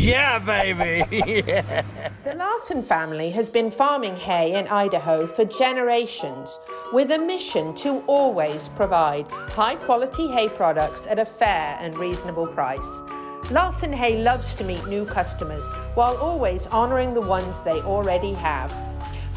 [0.00, 1.04] Yeah, baby.
[1.46, 1.82] yeah.
[2.24, 6.58] The Larson family has been farming hay in Idaho for generations
[6.94, 12.46] with a mission to always provide high quality hay products at a fair and reasonable
[12.46, 13.02] price.
[13.50, 18.72] Larson Hay loves to meet new customers while always honoring the ones they already have.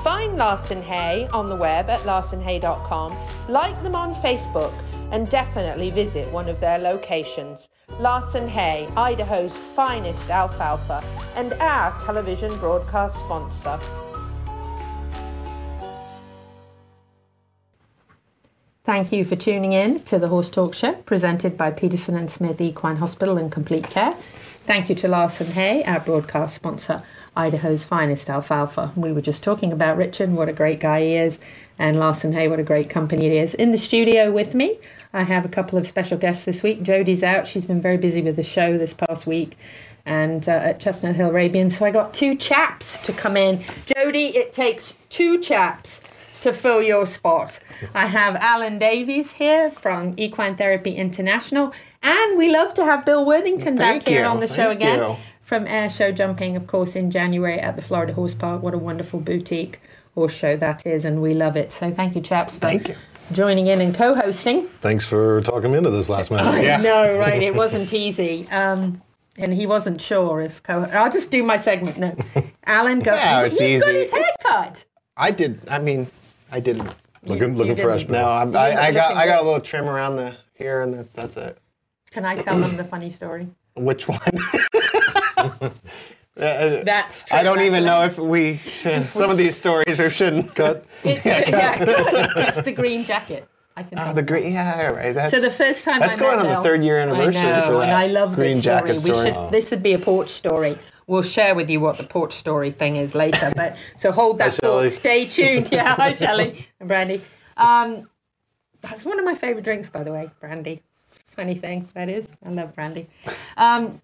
[0.04, 3.18] Find Larson Hay on the web at larsonhay.com,
[3.49, 4.73] like them on Facebook,
[5.13, 7.70] and definitely visit one of their locations.
[7.99, 11.04] Larson Hay, Idaho's finest alfalfa,
[11.35, 13.80] and our television broadcast sponsor.
[18.84, 22.59] Thank you for tuning in to the Horse Talk Show presented by Peterson and Smith
[22.59, 24.13] Equine Hospital and Complete Care.
[24.65, 27.04] Thank you to Larson Hay, our broadcast sponsor,
[27.35, 28.91] Idaho's finest alfalfa.
[28.96, 31.37] We were just talking about Richard, what a great guy he is,
[31.77, 33.54] and Larson Hay, what a great company it is.
[33.54, 34.80] In the studio with me,
[35.13, 36.81] I have a couple of special guests this week.
[36.81, 39.57] Jodie's out; she's been very busy with the show this past week,
[40.05, 41.69] and uh, at Chestnut Hill Arabian.
[41.69, 43.59] So I got two chaps to come in.
[43.85, 46.01] Jodie, it takes two chaps
[46.41, 47.59] to fill your spot.
[47.93, 53.25] I have Alan Davies here from Equine Therapy International, and we love to have Bill
[53.25, 55.15] Worthington Thank back here on the show again you.
[55.41, 58.61] from Air Show Jumping, of course, in January at the Florida Horse Park.
[58.61, 59.79] What a wonderful boutique
[60.15, 61.71] horse show that is, and we love it.
[61.71, 62.95] So thank you, chaps, Thank you.
[63.34, 64.67] Joining in and co-hosting.
[64.67, 66.45] Thanks for talking me into this last minute.
[66.45, 67.41] I know, right?
[67.41, 68.47] It wasn't easy.
[68.51, 69.01] Um,
[69.38, 70.84] and he wasn't sure if co.
[70.84, 72.16] I'll just do my segment No.
[72.66, 73.13] Alan, go.
[73.13, 74.00] Yeah, it's He's got easy.
[74.01, 74.85] his haircut.
[75.17, 75.59] I did.
[75.69, 76.07] I mean,
[76.51, 76.94] I didn't.
[77.23, 78.12] Looking, You- looking you fresh, didn't.
[78.13, 79.16] No, I'm, I, I look got.
[79.17, 81.57] I got a little trim around the here, and that's that's it.
[82.12, 83.47] Can I tell them the funny story?
[83.75, 84.19] Which one?
[86.63, 87.38] Uh, That's true.
[87.38, 88.57] I don't even know if we.
[88.57, 90.85] Should, some of these stories are shouldn't cut.
[91.03, 92.29] It's, yeah, good.
[92.38, 93.47] it's the green jacket.
[93.75, 93.97] I can.
[93.97, 94.16] Oh, think.
[94.16, 94.53] the green.
[94.53, 95.13] Yeah, right.
[95.13, 97.59] That's, so the first time That's I going met on the third year anniversary I
[97.59, 98.79] know, for that and I love green this story.
[98.79, 99.31] jacket story.
[99.31, 99.52] We should.
[99.52, 100.78] This would be a porch story.
[101.07, 103.52] We'll share with you what the porch story thing is later.
[103.56, 104.90] But so hold that thought.
[104.91, 105.69] Stay tuned.
[105.72, 107.22] Yeah, hi Shelley and Brandy.
[107.57, 108.09] Um,
[108.81, 110.81] that's one of my favorite drinks, by the way, brandy.
[111.28, 112.29] Funny thing that is.
[112.46, 113.07] I love brandy.
[113.57, 114.02] Um,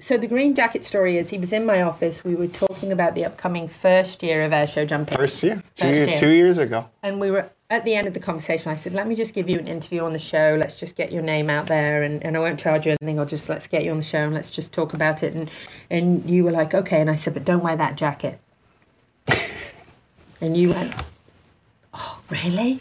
[0.00, 2.24] so the green jacket story is he was in my office.
[2.24, 5.16] We were talking about the upcoming first year of air show jumping.
[5.16, 6.16] First year, two, First year.
[6.16, 6.86] two years ago.
[7.02, 8.72] And we were at the end of the conversation.
[8.72, 10.56] I said, "Let me just give you an interview on the show.
[10.58, 13.20] Let's just get your name out there, and, and I won't charge you anything.
[13.20, 15.50] I'll just let's get you on the show and let's just talk about it." And
[15.90, 18.40] and you were like, "Okay." And I said, "But don't wear that jacket."
[20.40, 20.94] and you went,
[21.92, 22.80] "Oh, really?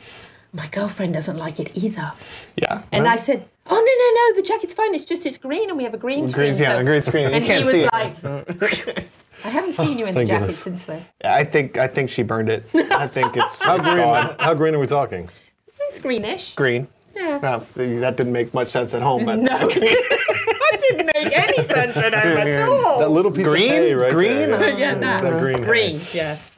[0.53, 2.13] My girlfriend doesn't like it either."
[2.55, 2.81] Yeah.
[2.91, 4.41] And I said, "Oh no, no, no!
[4.41, 4.93] The jacket's fine.
[4.95, 7.03] It's just it's green, and we have a green screen." Green, yeah, so-" the green
[7.03, 7.27] screen.
[7.29, 7.93] You And can't he was see it.
[7.93, 9.05] like,
[9.45, 10.59] "I haven't seen you in the Thank jacket goodness.
[10.59, 12.65] since then." I think I think she burned it.
[12.73, 13.97] I think it's, How it's green?
[13.97, 14.35] gone.
[14.39, 15.29] How green are we talking?
[15.89, 16.55] It's greenish.
[16.55, 16.87] green.
[17.15, 17.37] Yeah.
[17.37, 21.97] Well, that didn't make much sense at home, but No, that didn't make any sense
[21.97, 22.99] at all at all.
[22.99, 23.63] That little piece Green?
[23.71, 24.51] of hay right Green?
[24.51, 24.77] there.
[24.77, 25.19] yeah, no.
[25.21, 25.57] That green.
[25.59, 25.63] hay.
[25.65, 26.49] Green, yes.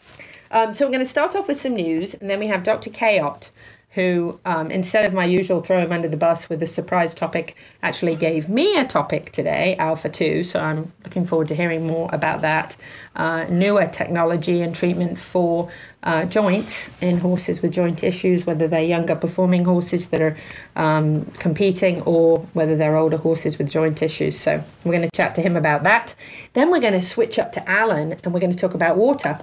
[0.51, 2.89] Um, so we're going to start off with some news, and then we have Dr.
[2.89, 3.49] Kayot,
[3.93, 7.57] who, um, instead of my usual throw him under the bus with a surprise topic,
[7.83, 10.45] actually gave me a topic today, Alpha 2.
[10.45, 12.77] So I'm looking forward to hearing more about that.
[13.17, 15.69] Uh, newer technology and treatment for
[16.03, 20.37] uh, joints in horses with joint issues, whether they're younger performing horses that are
[20.77, 24.39] um, competing or whether they're older horses with joint issues.
[24.39, 26.15] So we're going to chat to him about that.
[26.53, 29.39] Then we're going to switch up to Alan and we're going to talk about water,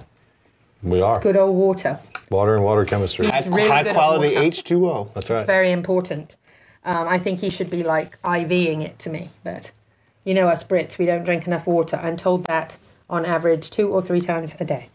[0.81, 1.19] We are.
[1.19, 1.99] good old water.
[2.29, 3.25] Water and water chemistry.
[3.25, 4.47] He's high, really high good at quality water.
[4.47, 5.13] H2O.
[5.13, 5.39] That's right.
[5.39, 6.35] It's very important.
[6.85, 9.71] Um, I think he should be like IVing it to me, but
[10.23, 11.97] you know us Brits, we don't drink enough water.
[11.97, 12.77] I'm told that
[13.09, 14.89] on average two or three times a day.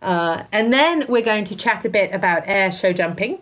[0.00, 3.38] Uh, and then we're going to chat a bit about air show jumping,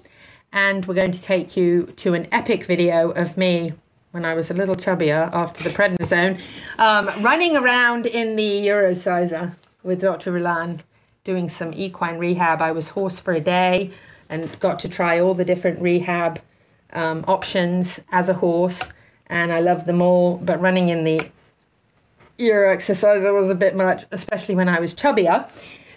[0.53, 3.74] and we're going to take you to an epic video of me
[4.12, 6.41] when I was a little chubbier after the prednisone,
[6.78, 10.33] um, running around in the Eurosizer with Dr.
[10.33, 10.80] Rilan
[11.27, 12.63] doing some equine rehab.
[12.63, 13.91] I was horse for a day
[14.31, 16.41] and got to try all the different rehab
[16.93, 18.81] um, options as a horse,
[19.27, 20.39] and I loved them all.
[20.39, 21.21] But running in the
[22.39, 25.51] Euro exerciser was a bit much, especially when I was chubbier.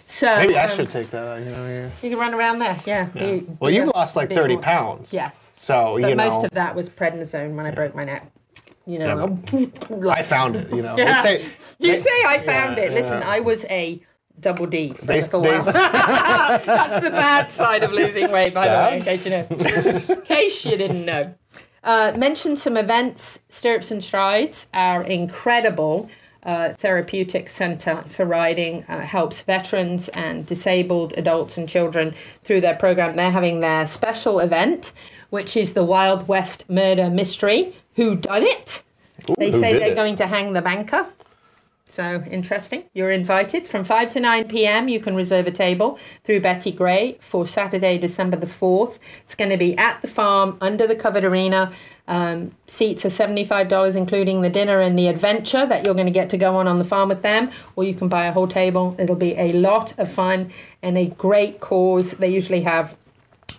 [0.04, 1.38] So Maybe I um, should take that.
[1.38, 1.90] You know, yeah.
[2.02, 3.04] You can run around there, yeah.
[3.04, 4.64] Be- Well, you've lost like 30 horse.
[4.64, 5.12] pounds.
[5.12, 5.52] Yes.
[5.54, 6.28] So, But you know.
[6.28, 8.28] most of that was prednisone when I broke my neck.
[8.86, 9.38] You know,
[10.10, 10.96] I found it, you know.
[10.96, 11.22] Yeah.
[11.22, 11.44] Say,
[11.78, 12.92] you they- say I found yeah, it.
[12.94, 13.28] Listen, yeah.
[13.28, 14.02] I was a
[14.40, 14.92] double D.
[14.92, 15.40] For a little.
[15.42, 19.46] That's the bad side of losing weight, by the way, in case you know.
[19.50, 21.34] in case you didn't know.
[21.82, 23.40] Uh, mention some events.
[23.48, 26.10] Stirrups and Strides, our incredible
[26.42, 32.14] uh, therapeutic center for riding, uh, helps veterans and disabled adults and children
[32.44, 33.16] through their program.
[33.16, 34.92] They're having their special event,
[35.30, 37.74] which is the Wild West Murder Mystery.
[37.96, 38.82] Who done it?
[39.38, 39.94] they say they're it?
[39.94, 41.06] going to hang the banker.
[41.90, 42.84] So interesting.
[42.94, 44.88] You're invited from 5 to 9 p.m.
[44.88, 48.98] You can reserve a table through Betty Gray for Saturday, December the 4th.
[49.24, 51.72] It's going to be at the farm under the covered arena.
[52.06, 56.30] Um, seats are $75, including the dinner and the adventure that you're going to get
[56.30, 58.94] to go on on the farm with them, or you can buy a whole table.
[58.96, 60.52] It'll be a lot of fun
[60.82, 62.12] and a great cause.
[62.12, 62.96] They usually have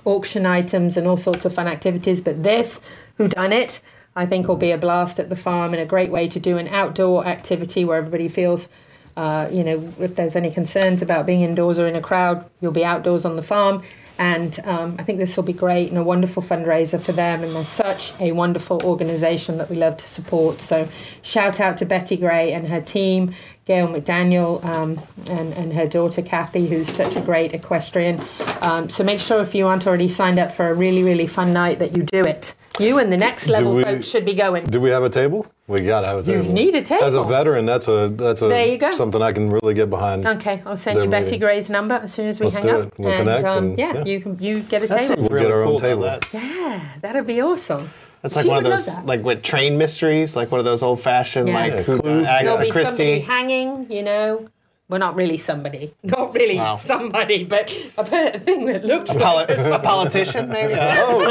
[0.06, 2.22] auction items and all sorts of fun activities.
[2.22, 2.80] But this,
[3.18, 3.82] who done it,
[4.16, 6.58] I think will be a blast at the farm and a great way to do
[6.58, 8.68] an outdoor activity where everybody feels,
[9.16, 12.72] uh, you know, if there's any concerns about being indoors or in a crowd, you'll
[12.74, 13.84] be outdoors on the farm.
[14.20, 17.44] And um, I think this will be great and a wonderful fundraiser for them.
[17.44, 20.62] And they're such a wonderful organisation that we love to support.
[20.62, 20.88] So
[21.24, 23.34] shout out to Betty Gray and her team,
[23.66, 28.22] Gail McDaniel um, and, and her daughter Kathy, who's such a great equestrian.
[28.62, 31.52] Um, so make sure if you aren't already signed up for a really, really fun
[31.52, 32.54] night that you do it.
[32.80, 34.66] You and the next level we- folks should be going.
[34.66, 35.46] Do we have a table?
[35.68, 36.54] We gotta have a You table.
[36.54, 37.04] need a table.
[37.04, 38.92] As a veteran, that's a that's a There you go.
[38.92, 40.26] something I can really get behind.
[40.26, 41.40] Okay, I'll send you Betty meeting.
[41.42, 42.88] Gray's number as soon as we Let's hang do up.
[42.88, 42.94] it.
[42.98, 44.06] We'll connect um, and- yeah, yeah.
[44.06, 45.24] you can you get a That's table.
[45.24, 45.88] We'll really get our own cool, though.
[45.88, 46.02] table.
[46.04, 47.90] That's, yeah, that'd be awesome.
[48.22, 51.02] that's like She one of those, like with train mysteries, like one of those old
[51.02, 51.54] fashioned, Yeah.
[51.56, 52.24] like Yeah, who, Clue.
[52.24, 53.20] Agatha There'll be somebody Christie.
[53.20, 54.48] hanging, you know.
[54.92, 55.94] Well, not really somebody.
[56.04, 56.76] Not really Wow.
[56.76, 60.74] somebody, but a thing that looks A, like poli- a politician, maybe.
[60.78, 61.22] Oh,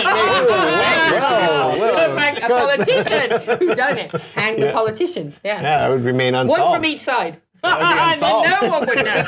[2.10, 4.10] a, bank- a politician who done it.
[4.34, 5.34] Hang the politician.
[5.44, 5.60] Yeah.
[5.60, 6.58] Yeah, that would remain unsolved.
[6.62, 7.36] One from each side.
[7.62, 9.24] and then no one would know.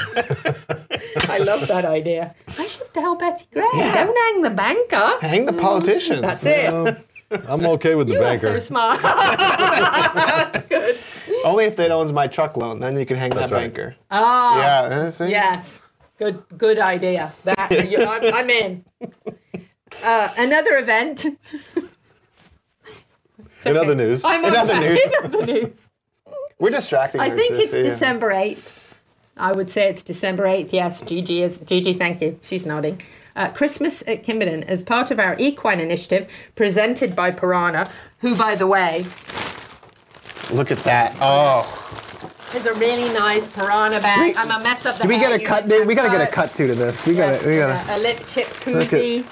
[1.29, 2.35] I love that idea.
[2.59, 3.67] I should tell Betty Gray.
[3.75, 4.05] Yeah.
[4.07, 5.19] Don't hang the banker.
[5.21, 6.23] Hang the politician.
[6.23, 6.97] That's it.
[7.49, 8.61] I'm okay with the You are banker.
[8.61, 9.01] so smart.
[9.03, 10.99] That's good.
[11.45, 13.73] Only if it owns my truck loan, then you can hang That's that right.
[13.75, 13.97] banker.
[14.11, 14.59] Ah,
[14.91, 15.29] yeah, see?
[15.29, 15.79] yes.
[16.19, 17.33] Good, good idea.
[17.45, 18.85] That you, I'm, I'm in.
[20.05, 21.25] Uh, another event.
[23.65, 24.99] In other news, I'm In other news.
[25.01, 25.89] In other news.
[26.59, 28.59] We're distracting I think it's see- December 8th.
[29.37, 30.73] I would say it's December 8th.
[30.73, 31.59] Yes, Gigi is.
[31.59, 32.39] Gigi, thank you.
[32.43, 33.01] She's nodding.
[33.35, 38.55] Uh, Christmas at Kimberden as part of our equine initiative presented by Piranha, who, by
[38.55, 39.07] the way,
[40.51, 41.17] Look at that.
[41.21, 41.65] Oh.
[42.55, 44.35] is a really nice Piranha bag.
[44.37, 45.87] I'm a mess up the Do we hair, get a cut, make dude?
[45.89, 46.49] We gotta get a cut.
[46.49, 47.07] cut to to this.
[47.07, 47.93] We Yes, gotta, we gotta.
[47.93, 49.25] a, a lip chip koozie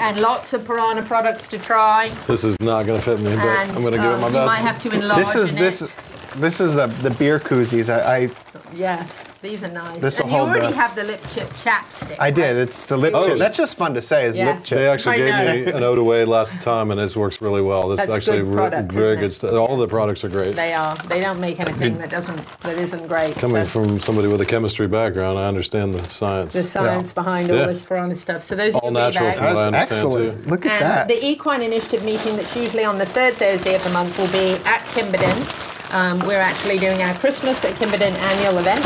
[0.00, 2.08] and lots of Piranha products to try.
[2.26, 4.32] this is not gonna fit me, but And I'm gonna give it um, my you
[4.32, 4.46] best.
[4.46, 5.82] might have to enlarge This is in this.
[5.82, 5.94] it.
[6.36, 7.88] This is the the beer koozies.
[7.88, 8.30] I I,
[8.74, 9.96] Yes, these are nice.
[9.98, 12.16] This'll and you already the- have the lip chip chapstick.
[12.18, 12.56] I did.
[12.56, 13.26] It's the lip Oh.
[13.28, 13.38] chip.
[13.38, 14.24] That's just fun to say.
[14.26, 14.64] Is lip Yes.
[14.64, 14.78] chip.
[14.78, 15.28] They actually I gave
[15.66, 15.72] know.
[15.72, 17.88] me an ode away last time, and this works really well.
[17.88, 19.34] This That's is actually good re- product, very isn't good it?
[19.34, 19.52] stuff.
[19.52, 20.56] All the products are great.
[20.56, 20.96] They are.
[21.08, 23.34] They don't make anything that doesn't that isn't great.
[23.36, 26.54] Coming so from somebody with a chemistry background, I understand the science.
[26.54, 27.66] the science behind all Yeah.
[27.66, 28.42] this piranha stuff.
[28.42, 29.38] So those All are your natural bags.
[29.38, 30.44] from I understand, excellent.
[30.44, 30.50] too.
[30.50, 31.08] Look at And that.
[31.08, 34.56] the Equine Initiative meeting that's usually on the third Thursday of the month will be
[34.64, 35.46] at Kimberden.
[35.90, 38.84] Um, we're actually doing our Christmas at Kimberden annual event.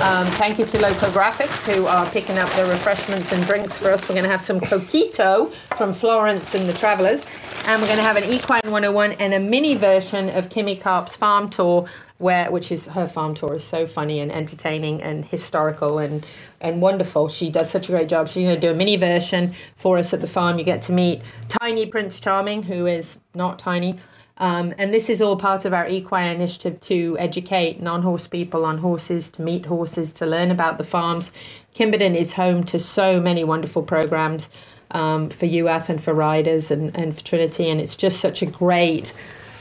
[0.00, 3.90] Um, thank you to Loco Graphics who are picking up the refreshments and drinks for
[3.90, 4.02] us.
[4.08, 7.24] We're going to have some coquito from Florence and the Travellers,
[7.66, 11.14] and we're going to have an Equine 101 and a mini version of Kimmy Carp's
[11.14, 16.00] farm tour, where which is her farm tour is so funny and entertaining and historical
[16.00, 16.26] and
[16.60, 17.28] and wonderful.
[17.28, 18.28] She does such a great job.
[18.28, 20.58] She's going to do a mini version for us at the farm.
[20.58, 24.00] You get to meet tiny Prince Charming, who is not tiny.
[24.40, 28.64] Um, and this is all part of our equine initiative to educate non horse people
[28.64, 31.30] on horses, to meet horses, to learn about the farms.
[31.74, 34.48] Kimberden is home to so many wonderful programs
[34.92, 37.68] um, for UF and for riders and, and for Trinity.
[37.68, 39.12] And it's just such a great,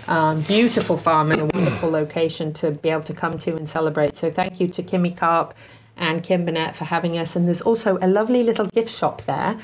[0.08, 4.16] um, beautiful farm and a wonderful location to be able to come to and celebrate.
[4.16, 5.54] So thank you to Kimmy Carp
[5.98, 7.36] and Kim Burnett for having us.
[7.36, 9.60] And there's also a lovely little gift shop there.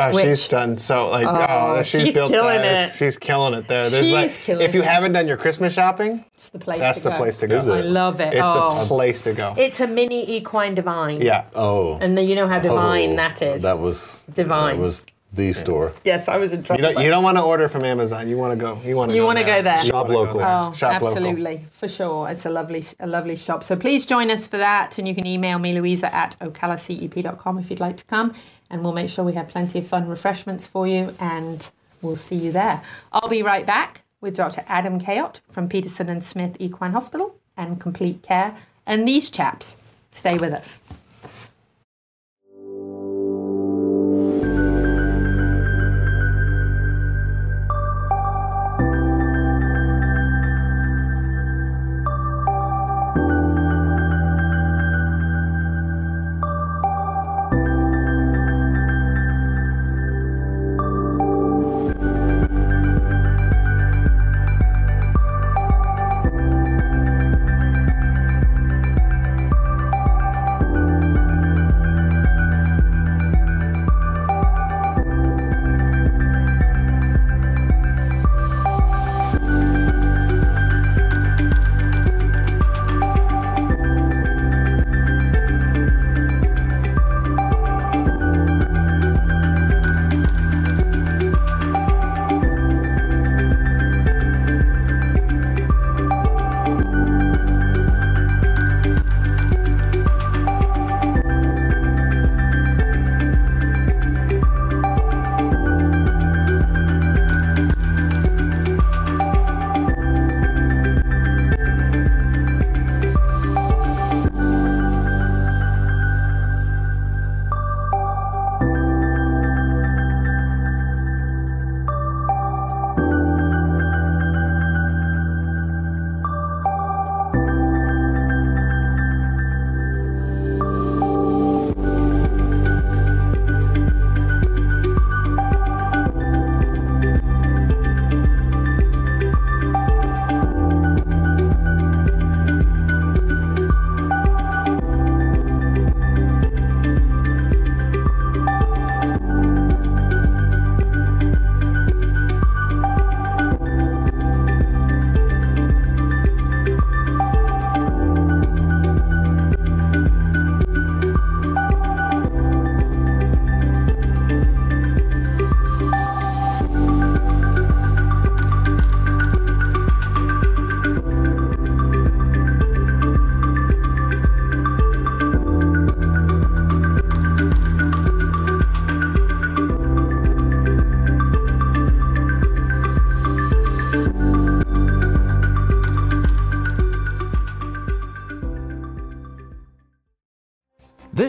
[0.00, 1.46] Oh, which- she's done so like oh,
[1.78, 2.64] oh, she's, she's built killing that.
[2.64, 2.70] it.
[2.84, 3.90] It's- She's killing it there.
[3.90, 4.86] There's She's like killing if you it.
[4.88, 7.16] haven't done your Christmas shopping, It's the place that's to the go.
[7.16, 7.56] place to go.
[7.58, 8.32] I love it.
[8.34, 8.80] It's oh.
[8.82, 9.54] the place to go.
[9.56, 11.20] It's a mini equine divine.
[11.20, 11.44] yeah.
[11.54, 13.62] Oh, And then you know how divine oh, that is.
[13.62, 14.76] That was Divine.
[14.76, 15.92] That was the store.
[16.04, 16.82] yes, I was in trouble.
[16.82, 18.28] You don't, you don't want to order from Amazon.
[18.30, 18.80] You want to go.
[18.82, 19.14] You want to.
[19.14, 19.78] You go wanna go there.
[19.78, 20.48] You Shop wanna go there.
[20.48, 21.08] Oh, Shop local.
[21.18, 22.30] absolutely, for sure.
[22.30, 23.62] It's a lovely, a lovely shop.
[23.62, 27.70] So please join us for that, and you can email me, Louisa at ocalacep.com if
[27.70, 28.34] you'd like to come,
[28.70, 31.70] and we'll make sure we have plenty of fun refreshments for you, and
[32.02, 32.82] we'll see you there.
[33.12, 34.64] I'll be right back with Dr.
[34.68, 38.56] Adam Kayot from Peterson and Smith Equine Hospital and Complete Care,
[38.86, 39.76] and these chaps.
[40.10, 40.80] Stay with us.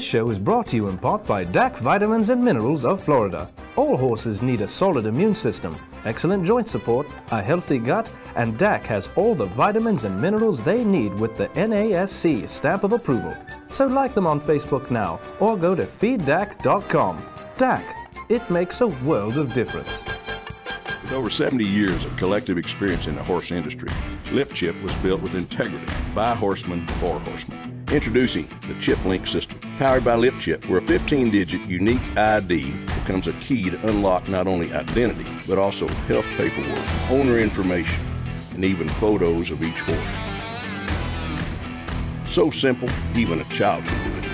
[0.10, 3.48] Show is brought to you in part by DAC Vitamins and Minerals of Florida.
[3.76, 8.88] All horses need a solid immune system, excellent joint support, a healthy gut, and DAC
[8.88, 13.36] has all the vitamins and minerals they need with the NASC stamp of approval.
[13.70, 17.24] So like them on Facebook now or go to feeddac.com.
[17.58, 17.84] DAC,
[18.30, 20.04] it makes a world of difference.
[21.04, 23.92] With over 70 years of collective experience in the horse industry,
[24.32, 25.86] Lip Chip was built with integrity
[26.16, 27.86] by horsemen for horsemen.
[27.92, 32.74] Introducing the Chip Link system, powered by Lip Chip, where a 15 digit unique ID
[32.74, 37.98] becomes a key to unlock not only identity, but also health paperwork, owner information,
[38.54, 39.98] and even photos of each horse.
[42.30, 44.26] So simple, even a child can do it.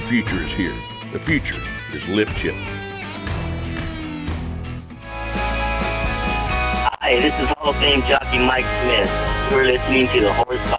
[0.00, 0.74] The future is here.
[1.12, 1.62] The future
[1.94, 2.56] is Lip Chip.
[7.00, 9.08] Hi, this is Hall of Fame jockey Mike Smith.
[9.52, 10.77] You're listening to the Horse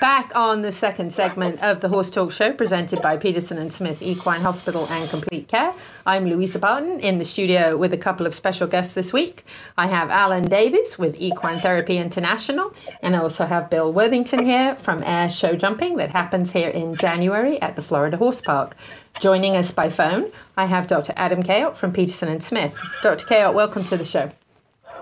[0.00, 4.00] Back on the second segment of the Horse Talk Show, presented by Peterson and Smith
[4.00, 5.74] Equine Hospital and Complete Care.
[6.06, 9.44] I'm Louisa Barton in the studio with a couple of special guests this week.
[9.76, 14.76] I have Alan Davis with Equine Therapy International, and I also have Bill Worthington here
[14.76, 18.76] from Air Show Jumping that happens here in January at the Florida Horse Park.
[19.18, 21.12] Joining us by phone, I have Dr.
[21.16, 22.72] Adam Kayot from Peterson and Smith.
[23.02, 23.26] Dr.
[23.26, 24.30] Kayot, welcome to the show.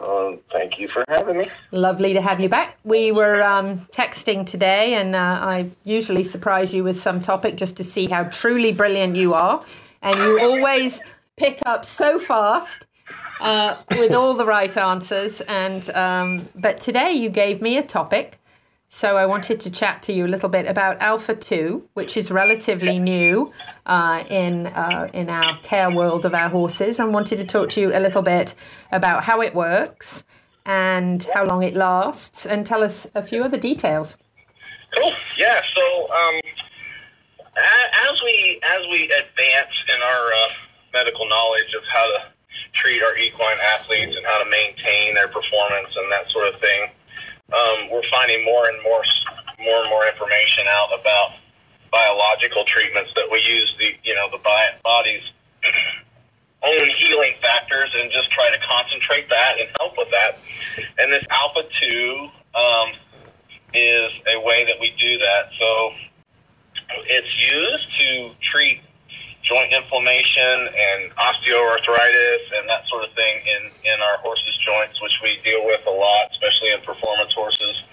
[0.06, 1.48] Um, thank you for having me.
[1.72, 2.78] Lovely to have you back.
[2.84, 7.76] We were um, texting today, and uh, I usually surprise you with some topic just
[7.78, 9.64] to see how truly brilliant you are.
[10.02, 11.00] And you always
[11.36, 12.86] pick up so fast
[13.40, 15.40] uh, with all the right answers.
[15.42, 18.38] And um, but today you gave me a topic,
[18.88, 22.31] so I wanted to chat to you a little bit about Alpha Two, which is
[22.31, 23.52] relatively new
[23.85, 27.81] uh, in uh, in our care world of our horses, and wanted to talk to
[27.81, 28.55] you a little bit
[28.93, 30.25] about how it works
[30.64, 34.16] and how long it lasts, and tell us a few other details.
[34.97, 35.12] Cool.
[35.37, 35.61] Yeah.
[35.75, 36.40] So um,
[37.57, 40.49] as we as we advance in our uh,
[40.93, 42.19] medical knowledge of how to
[42.75, 46.88] treat our equine athletes and how to maintain their performance and that sort of thing,
[47.53, 49.03] um, we're finding more and more
[49.59, 51.31] more and more information out about
[51.91, 54.38] biological treatments that we use the you know the
[54.83, 55.23] body's
[56.62, 60.38] own healing factors and just try to concentrate that and help with that.
[60.99, 62.93] And this alpha two um,
[63.75, 65.50] is a way that we do that.
[65.59, 65.91] So
[67.05, 68.81] it's used to treat
[69.47, 75.19] joint inflammation and osteoarthritis and that sort of thing in, in our horses' joints, which
[75.23, 77.85] we deal with a lot, especially in performance horses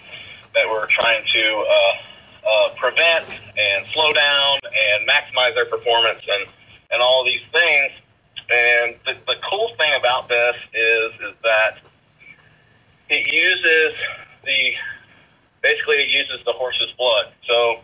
[0.55, 3.25] that we're trying to uh, uh, prevent
[3.57, 6.45] and slow down and maximize their performance and,
[6.91, 7.91] and all these things.
[8.51, 11.77] And the, the cool thing about this is is that
[13.09, 13.95] it uses
[14.43, 14.73] the
[15.61, 17.27] basically it uses the horse's blood.
[17.47, 17.79] So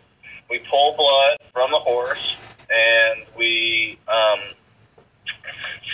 [0.50, 2.36] we pull blood from the horse
[2.74, 4.40] and we um,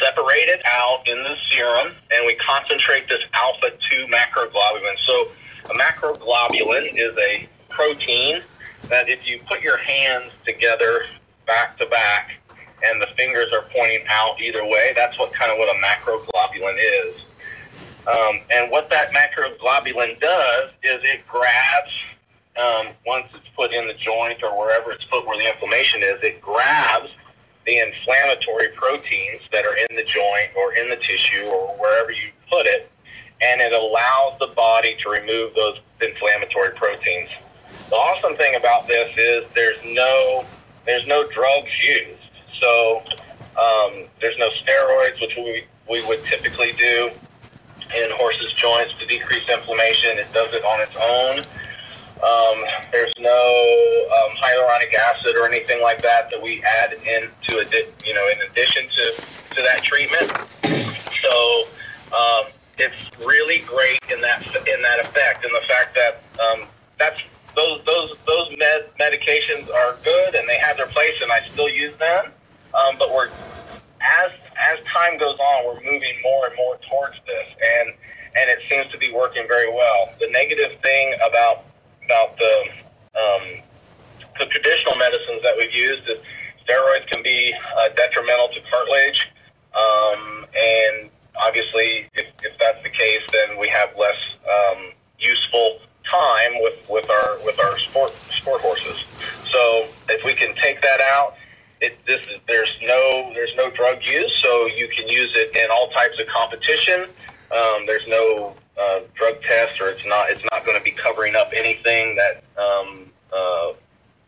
[0.00, 4.96] separate it out in the serum and we concentrate this alpha 2 macroglobulin.
[5.04, 5.28] So
[5.70, 8.42] a macroglobulin is a protein
[8.88, 11.06] that if you put your hands together
[11.46, 12.32] back to back
[12.82, 16.76] and the fingers are pointing out either way, that's what kind of what a macroglobulin
[16.78, 17.14] is.
[18.06, 21.98] Um, and what that macroglobulin does is it grabs,
[22.58, 26.18] um, once it's put in the joint or wherever it's put where the inflammation is,
[26.22, 27.10] it grabs
[27.66, 32.30] the inflammatory proteins that are in the joint or in the tissue or wherever you
[32.50, 32.90] put it,
[33.42, 37.28] and it allows the body to remove those inflammatory proteins.
[37.90, 40.44] The awesome thing about this is there's no
[40.84, 42.22] there's no drugs used.
[42.60, 43.02] So
[43.60, 47.10] um, there's no steroids, which we, we would typically do
[47.94, 50.18] in horses' joints to decrease inflammation.
[50.18, 51.44] It does it on its own.
[52.22, 58.06] Um, there's no um, hyaluronic acid or anything like that that we add into a
[58.06, 59.22] you know in addition to,
[59.54, 60.32] to that treatment.
[61.22, 61.64] So
[62.16, 62.46] um,
[62.78, 62.96] it's
[63.26, 66.66] really great in that in that effect, and the fact that um,
[66.98, 67.20] that's
[67.54, 71.68] those those those med- medications are good and they have their place, and I still
[71.68, 72.32] use them.
[72.74, 73.28] Um, but we're
[74.00, 77.94] as as time goes on, we're moving more and more towards this, and
[78.36, 80.10] and it seems to be working very well.
[80.20, 81.64] The negative thing about
[82.06, 82.54] about the
[83.18, 83.44] um,
[84.38, 86.18] the traditional medicines that we've used is
[86.64, 89.28] steroids can be uh, detrimental to cartilage,
[89.74, 91.10] um, and
[91.44, 95.78] obviously, if, if that's the case, then we have less um, useful
[96.10, 99.04] time with, with our with our sport sport horses.
[99.50, 101.34] So if we can take that out,
[101.80, 105.70] it this is there's no there's no drug use, so you can use it in
[105.70, 107.06] all types of competition.
[107.50, 111.34] Um, there's no uh, drug test, or it's not it's not going to be covering
[111.34, 113.72] up anything that um, uh,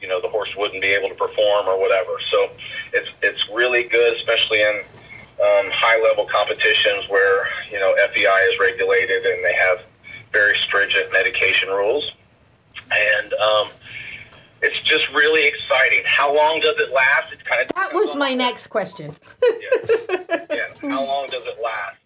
[0.01, 2.13] you know the horse wouldn't be able to perform or whatever.
[2.31, 2.51] So
[2.93, 4.83] it's it's really good, especially in
[5.41, 9.81] um, high level competitions where you know FEI is regulated and they have
[10.33, 12.11] very stringent medication rules,
[12.91, 13.69] and um,
[14.63, 16.03] it's just really exciting.
[16.07, 17.33] How long does it last?
[17.33, 19.15] It's kind of That was my next question.
[20.51, 20.67] yeah.
[20.91, 21.97] How long does it last?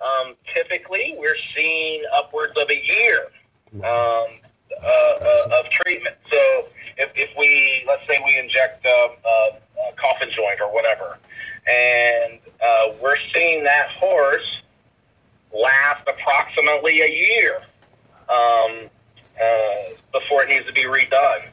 [0.00, 3.26] Um, typically, we're seeing upwards of a year
[3.74, 6.16] um, uh, uh, of treatment.
[6.30, 9.50] So, if, if we let's say we inject a, a,
[9.90, 11.18] a coffin joint or whatever,
[11.68, 14.62] and uh, we're seeing that horse
[15.52, 17.62] last approximately a year
[18.28, 18.88] um,
[19.42, 19.74] uh,
[20.12, 21.48] before it needs to be redone.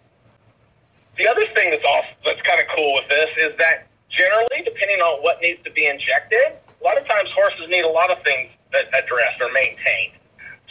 [1.17, 4.99] The other thing that's also, that's kind of cool with this is that generally, depending
[5.01, 6.53] on what needs to be injected,
[6.87, 10.13] lot of times horses need a lot of things addressed or maintained.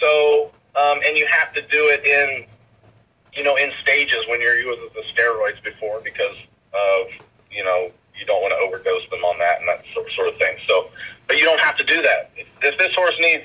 [0.00, 2.46] So, um, and you have to do it in,
[3.34, 6.36] you know, in stages when you're using the steroids before because
[6.72, 7.06] of,
[7.50, 10.56] you know, you don't want to overdose them on that and that sort of thing.
[10.66, 10.88] So,
[11.26, 12.30] but you don't have to do that.
[12.62, 13.44] If this horse needs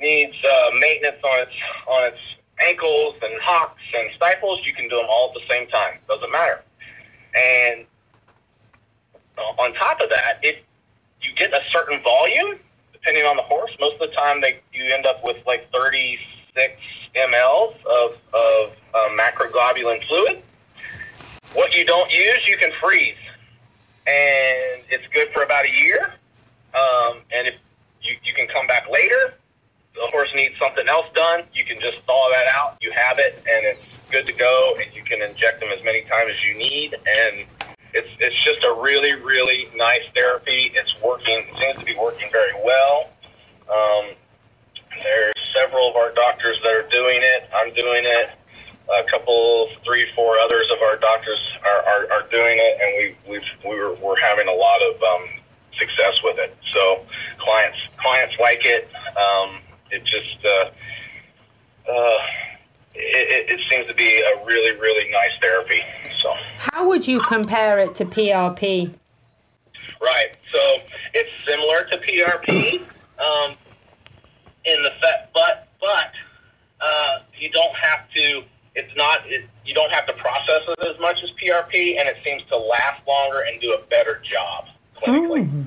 [0.00, 2.22] needs uh, maintenance on its on its
[2.60, 5.98] ankles and hocks and stifles, you can do them all at the same time.
[6.08, 6.62] Doesn't matter.
[7.34, 7.84] And
[9.36, 10.56] uh, on top of that, if
[11.20, 12.58] you get a certain volume,
[12.92, 16.80] depending on the horse, most of the time they you end up with like 36
[17.14, 20.42] mLs of of uh, macroglobulin fluid.
[21.54, 23.16] What you don't use, you can freeze,
[24.06, 26.14] and it's good for about a year.
[26.74, 27.54] Um, and if
[28.02, 29.34] you, you can come back later,
[29.94, 32.76] the horse needs something else done, you can just thaw that out.
[32.82, 36.02] You have it, and it's good to go, and you can inject them as many
[36.02, 36.94] times as you need.
[37.06, 37.46] And
[37.96, 40.72] it's it's just a really really nice therapy.
[40.74, 41.38] It's working.
[41.38, 43.10] It seems to be working very well.
[43.72, 44.14] Um,
[45.02, 47.48] there's several of our doctors that are doing it.
[47.54, 48.30] I'm doing it.
[48.86, 53.32] A couple, three, four others of our doctors are, are, are doing it, and we
[53.32, 55.24] we've, we were, we're having a lot of um,
[55.76, 56.56] success with it.
[56.72, 57.04] So
[57.38, 58.88] clients clients like it.
[59.16, 59.58] Um,
[59.90, 62.18] it just uh, uh,
[62.98, 65.82] it, it seems to be a really really nice therapy.
[66.22, 68.92] So How would you compare it to PRP?
[70.00, 70.58] right, so
[71.14, 72.80] it's similar to PRP
[73.18, 73.56] um,
[74.64, 76.12] in the fact, but but
[76.80, 78.42] uh, you don't have to.
[78.74, 79.20] It's not.
[79.26, 82.56] It, you don't have to process it as much as PRP, and it seems to
[82.56, 85.48] last longer and do a better job clinically.
[85.48, 85.62] Hmm.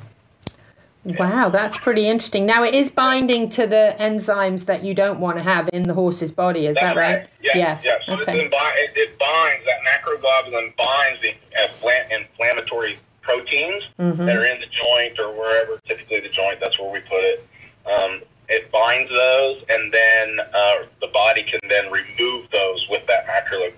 [1.06, 2.46] Wow, that's pretty interesting.
[2.46, 5.94] Now it is binding to the enzymes that you don't want to have in the
[5.94, 6.68] horse's body.
[6.68, 7.28] Is That's that right?
[7.42, 7.56] Yes.
[7.56, 7.82] Yes.
[7.86, 8.02] yes.
[8.06, 8.40] So Okay.
[8.42, 14.26] it, imbi- it, binds that macroglobulin binds the infla- inflammatory proteins Mhm.
[14.26, 15.80] that are in the joint or wherever.
[15.88, 16.60] Typically, the joint.
[16.60, 17.48] That's where we put it.
[17.86, 23.26] Um, it binds those, and then uh, the body can then remove those with that
[23.26, 23.72] macro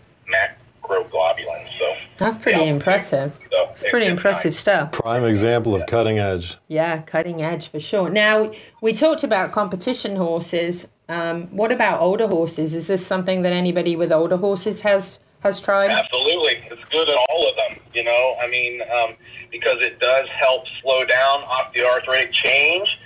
[0.82, 1.68] macroglobulin.
[1.80, 3.34] So That's pretty impressive.
[3.52, 4.92] so It's pretty impressive stuff.
[4.92, 6.58] Prime example of cutting edge.
[6.68, 8.10] Yeah, cutting edge for sure.
[8.10, 10.88] Now we talked about competition horses.
[11.10, 12.74] Um, what about older horses?
[12.74, 15.90] Is this something that anybody with older horses has has tried?
[15.90, 17.80] Absolutely, it's good at all of them.
[17.94, 19.16] You know, I mean, um,
[19.52, 23.00] because it does help slow down osteoarthritic change,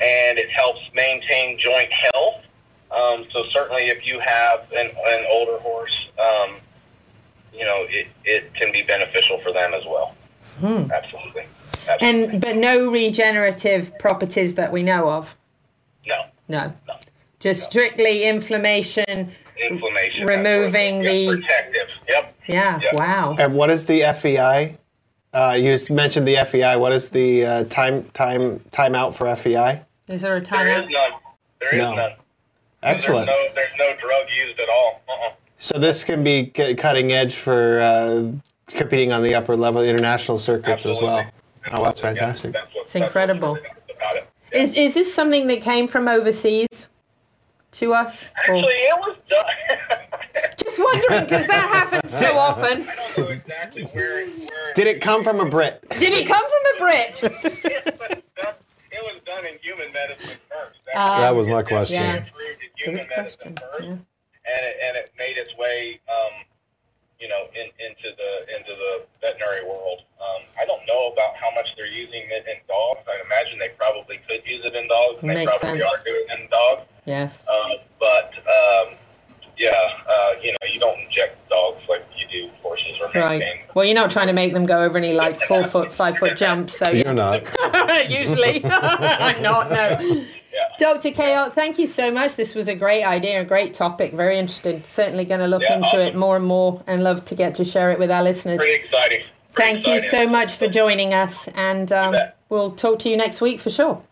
[0.00, 2.42] and it helps maintain joint health.
[2.90, 6.56] Um, so certainly, if you have an, an older horse, um,
[7.58, 10.14] you know, it, it can be beneficial for them as well.
[10.60, 10.90] Hmm.
[10.90, 11.44] Absolutely.
[12.00, 15.34] And but no regenerative properties that we know of.
[16.06, 16.24] No.
[16.48, 16.72] No.
[17.40, 19.32] Just strictly inflammation.
[19.60, 20.26] Inflammation.
[20.26, 21.26] Removing Yeah, the.
[21.40, 21.88] protective.
[22.08, 22.34] Yep.
[22.46, 22.80] Yeah.
[22.94, 23.36] Wow.
[23.38, 24.76] And what is the FEI?
[25.32, 26.76] Uh, you mentioned the FEI.
[26.76, 29.82] What is the uh, time time time out for FEI?
[30.08, 30.84] Is there a There timeout?
[30.86, 31.10] is none.
[31.60, 31.94] There is No.
[31.94, 32.12] none.
[32.82, 33.26] Excellent.
[33.26, 35.02] There's no, there's no drug used at all.
[35.08, 35.30] Uh-uh.
[35.58, 38.32] So this can be cutting edge for uh,
[38.68, 41.24] competing on the upper level international circuits as well.
[41.72, 42.54] Oh, that's fantastic.
[42.76, 43.58] It's incredible.
[44.52, 46.68] Is is this something that came from overseas
[47.72, 48.30] to us?
[48.48, 49.44] Or- Actually, it was done.
[50.64, 52.88] Just wondering because that happens so often.
[54.74, 55.84] Did it come from a Brit?
[55.98, 58.22] Did it come from a Brit?
[58.90, 60.78] It was done in human medicine first.
[60.94, 62.02] Ah, That was my question.
[62.02, 62.16] yeah.
[62.16, 63.88] Approved in human medicine first,
[64.48, 66.44] and it and it made its way, um,
[67.20, 70.02] you know, in, into the into the veterinary world.
[70.20, 73.04] Um, I don't know about how much they're using it in dogs.
[73.06, 75.82] I imagine they probably could use it in dogs, and they probably sense.
[75.82, 76.82] are doing it in dogs.
[77.04, 77.30] Yeah.
[77.48, 78.96] Uh, but um,
[79.58, 79.72] yeah,
[80.08, 83.42] uh, you know, you don't inject dogs like you do horses or Right.
[83.74, 86.36] Well, you're not trying to make them go over any like four foot, five foot
[86.36, 87.42] jumps, so You're not.
[88.08, 89.70] Usually, I'm not.
[89.70, 90.24] No.
[90.78, 91.10] Dr.
[91.12, 92.36] Ko, thank you so much.
[92.36, 94.12] This was a great idea, a great topic.
[94.12, 94.86] Very interested.
[94.86, 97.64] Certainly going to look Yeah, into it more and more, and love to get to
[97.64, 98.58] share it with our listeners.
[98.58, 99.22] Pretty exciting.
[99.52, 102.14] Pretty Thank you so much for joining us, and um,
[102.48, 104.02] we'll talk to you next week for sure.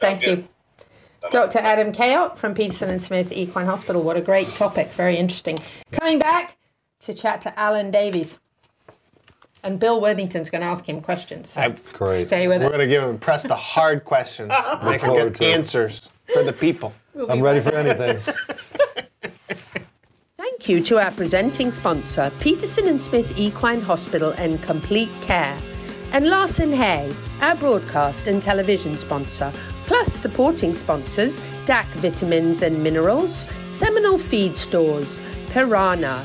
[0.00, 0.48] Thank you.
[1.30, 1.58] Dr.
[1.58, 4.02] Adam Kayot from Peterson and Smith Equine Hospital.
[4.02, 4.90] What a great topic.
[4.92, 5.58] Very interesting.
[5.92, 6.56] Coming back
[7.00, 8.38] to chat to Alan Davies.
[9.62, 11.50] And Bill Worthington's going to ask him questions.
[11.50, 12.26] So Great.
[12.26, 12.62] Stay with us.
[12.62, 12.76] We're us.
[12.76, 14.52] going to give him press the hard questions.
[14.84, 16.94] Make them get to answers for the people.
[17.28, 18.18] I'm ready for anything.
[20.36, 25.58] Thank you to our presenting sponsor, Peterson and Smith Equine Hospital and Complete Care,
[26.12, 29.52] and Larson Hay, our broadcast and television sponsor,
[29.86, 35.20] plus supporting sponsors DAC Vitamins and Minerals, Seminole Feed Stores,
[35.50, 36.24] Piranha,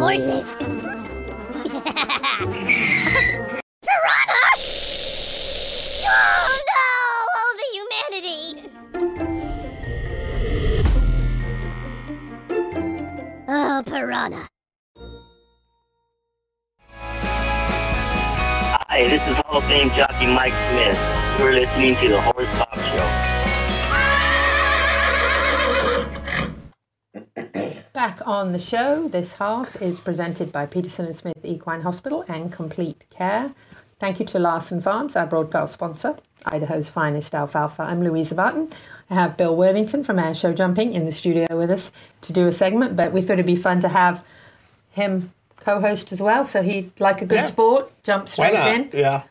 [0.00, 0.48] Horses.
[3.84, 4.44] Piranha!
[6.06, 6.88] Oh no!
[7.36, 8.40] Oh, the humanity!
[13.46, 14.48] Oh, piranha.
[18.88, 20.98] Hi, this is Hall of Fame jockey Mike Smith.
[21.38, 22.77] You're listening to the Horse Talk
[27.98, 32.52] Back on the show, this half is presented by Peterson and Smith Equine Hospital and
[32.52, 33.52] Complete Care.
[33.98, 37.82] Thank you to Larson Farms, our broadcast sponsor, Idaho's finest alfalfa.
[37.82, 38.70] I'm Louisa Barton.
[39.10, 42.46] I have Bill Worthington from Air Show Jumping in the studio with us to do
[42.46, 44.22] a segment, but we thought it'd be fun to have
[44.92, 46.46] him co-host as well.
[46.46, 47.42] So he'd like a good Yeah.
[47.46, 48.90] sport, jump straight in.
[48.92, 49.24] Yeah.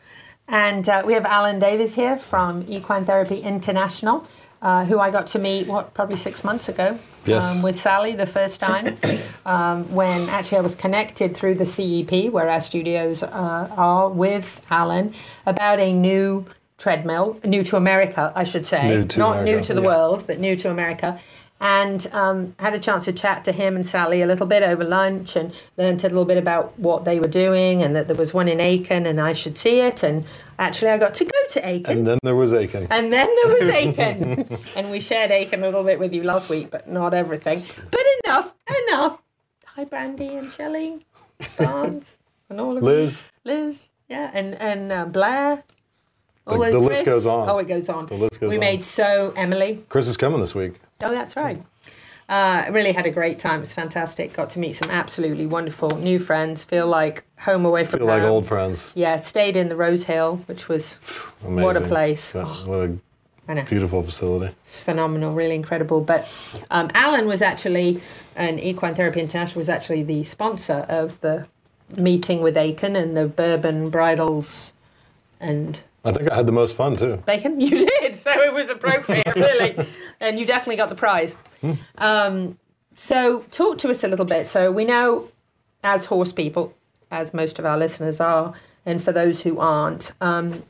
[0.46, 4.26] And uh, we have Alan Davis here from Equine Therapy International.
[4.62, 6.98] Uh, who I got to meet, what, probably six months ago.
[7.24, 7.56] Yes.
[7.56, 8.96] Um, with Sally the first time,
[9.46, 13.28] um, when actually I was connected through the CEP, where our studios uh,
[13.76, 15.14] are, with Alan
[15.46, 16.46] about a new
[16.78, 19.86] treadmill, new to America, I should say, New to not new to the yeah.
[19.86, 21.20] world, but new to America.
[21.60, 24.84] And um, had a chance to chat to him and Sally a little bit over
[24.84, 28.32] lunch, and learned a little bit about what they were doing, and that there was
[28.32, 30.04] one in Aiken, and I should see it.
[30.04, 30.24] And
[30.58, 31.98] actually, I got to go to Aiken.
[31.98, 32.86] And then there was Aiken.
[32.90, 34.58] And then there was Aiken.
[34.76, 37.64] and we shared Aiken a little bit with you last week, but not everything.
[37.90, 38.54] But enough,
[38.88, 39.22] enough.
[39.66, 41.06] Hi, Brandy and Shelley,
[41.56, 42.16] Barnes,
[42.50, 42.88] and all of you.
[42.88, 43.22] Liz.
[43.44, 45.62] Liz, yeah, and, and uh, Blair.
[46.46, 47.48] The- All the list goes on.
[47.48, 48.06] Oh, it goes on.
[48.06, 48.60] The list goes we on.
[48.60, 49.84] made so, Emily.
[49.90, 50.80] Chris is coming this week.
[51.02, 51.62] Oh, that's right.
[52.28, 53.56] Uh, really had a great time.
[53.56, 54.34] It was fantastic.
[54.34, 56.62] Got to meet some absolutely wonderful new friends.
[56.62, 58.08] Feel like home away from home.
[58.08, 58.92] Feel like old friends.
[58.94, 60.98] Yeah, stayed in the Rose Hill, which was
[61.42, 61.62] Amazing.
[61.64, 62.34] what a place.
[62.34, 62.90] What what
[63.48, 63.62] I know.
[63.62, 64.54] a beautiful facility.
[64.66, 66.02] phenomenal, really incredible.
[66.02, 66.28] But
[66.70, 68.02] um, Alan was actually,
[68.36, 71.46] and Equine Therapy International was actually the sponsor of the
[71.96, 74.74] meeting with Aiken and the bourbon bridles
[75.40, 77.22] and I think I had the most fun too.
[77.26, 77.58] bacon.
[77.60, 79.88] You did, so it was appropriate, really.
[80.20, 81.34] And you definitely got the prize.
[81.98, 82.58] Um,
[82.94, 84.48] so, talk to us a little bit.
[84.48, 85.28] So, we know
[85.84, 86.74] as horse people,
[87.10, 90.62] as most of our listeners are, and for those who aren't, um,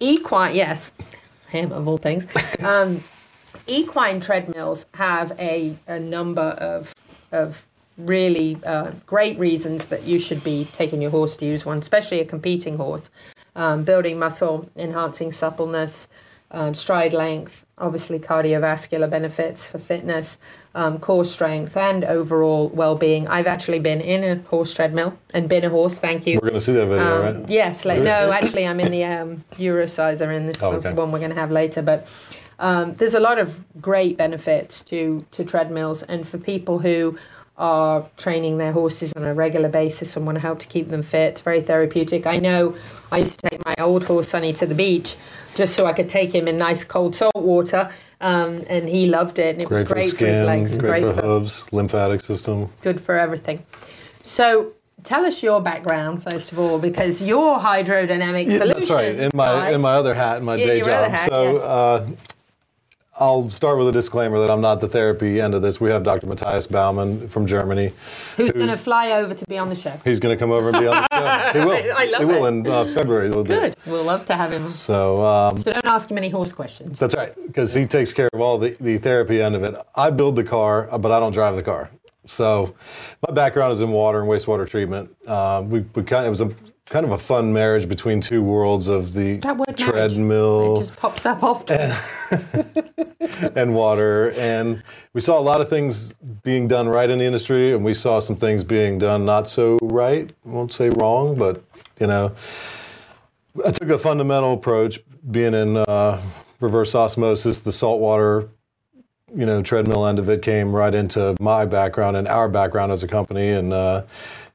[0.00, 0.90] equine, yes,
[1.48, 2.26] him of all things,
[2.60, 3.02] um,
[3.66, 6.94] equine treadmills have a, a number of,
[7.32, 7.66] of
[7.98, 12.20] really uh, great reasons that you should be taking your horse to use one, especially
[12.20, 13.10] a competing horse.
[13.54, 16.08] Um, building muscle, enhancing suppleness,
[16.52, 20.38] um, stride length, obviously cardiovascular benefits for fitness,
[20.74, 23.26] um, core strength, and overall well-being.
[23.26, 25.98] I've actually been in a horse treadmill and been a horse.
[25.98, 26.34] Thank you.
[26.42, 27.48] We're going to see that video, Um, right?
[27.50, 30.92] Yes, like, no, actually, I'm in the um, Eurosizer in this Oh, okay.
[30.92, 31.82] one we're going to have later.
[31.82, 32.06] But
[32.58, 37.18] um, there's a lot of great benefits to to treadmills, and for people who
[37.58, 41.02] are training their horses on a regular basis and want to help to keep them
[41.02, 42.26] fit, it's very therapeutic.
[42.26, 42.74] I know
[43.10, 45.16] I used to take my old horse Sonny to the beach
[45.54, 49.38] just so I could take him in nice cold salt water, um, and he loved
[49.38, 51.70] it, and it Great was for great for his skin, legs, and great, for hooves,
[51.72, 52.70] lymphatic system.
[52.82, 53.64] good for everything.
[54.24, 54.72] So
[55.04, 58.88] tell us your background first of all, because your hydrodynamic Yeah, solutions.
[58.88, 59.16] that's right.
[59.16, 61.10] In my in my other hat, in my Yeah, day job.
[61.10, 61.62] hat, so yes.
[61.62, 62.06] uh,
[63.20, 65.78] I'll start with a disclaimer that I'm not the therapy end of this.
[65.78, 66.26] We have Dr.
[66.26, 67.92] Matthias Baumann from Germany.
[68.38, 69.92] who's going to fly over to be on the show?
[70.02, 71.52] He's going to come over and be on the show.
[71.60, 71.92] He will.
[71.94, 73.28] I love he will in uh, February.
[73.28, 73.72] We'll Good.
[73.72, 73.78] it.
[73.86, 74.66] We'll love to have him.
[74.66, 76.98] So um, So don't ask him any horse questions.
[76.98, 79.74] That's right, because he takes care of all the, the therapy end of it.
[79.94, 81.90] I build the car, uh, but I don't drive the car.
[82.26, 82.74] So
[83.28, 85.14] my background is in water and wastewater treatment.
[85.26, 86.50] Uh, we, we kind of, it was a
[86.92, 89.38] kind of a fun marriage between two worlds of the
[89.78, 91.90] treadmill It just pops up often.
[93.56, 94.30] and water.
[94.32, 94.82] And
[95.14, 98.18] we saw a lot of things being done right in the industry, and we saw
[98.18, 100.30] some things being done not so right.
[100.44, 101.64] I won't say wrong, but
[101.98, 102.34] you know,
[103.64, 105.00] I took a fundamental approach,
[105.30, 106.20] being in uh,
[106.60, 108.50] reverse osmosis, the saltwater,
[109.34, 113.02] you know, treadmill end of it came right into my background and our background as
[113.02, 114.02] a company, and uh,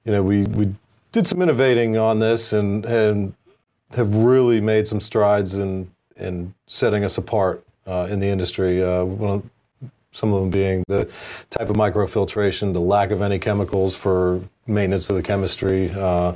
[0.05, 0.71] you know, we we
[1.17, 3.33] did some innovating on this and and
[3.95, 8.83] have really made some strides in in setting us apart uh, in the industry.
[8.83, 9.39] Uh,
[10.11, 11.09] some of them being the
[11.49, 16.33] type of microfiltration, the lack of any chemicals for maintenance of the chemistry, uh,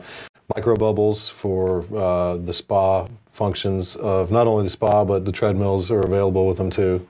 [0.55, 6.01] microbubbles for uh, the spa functions of not only the spa but the treadmills are
[6.01, 7.07] available with them too.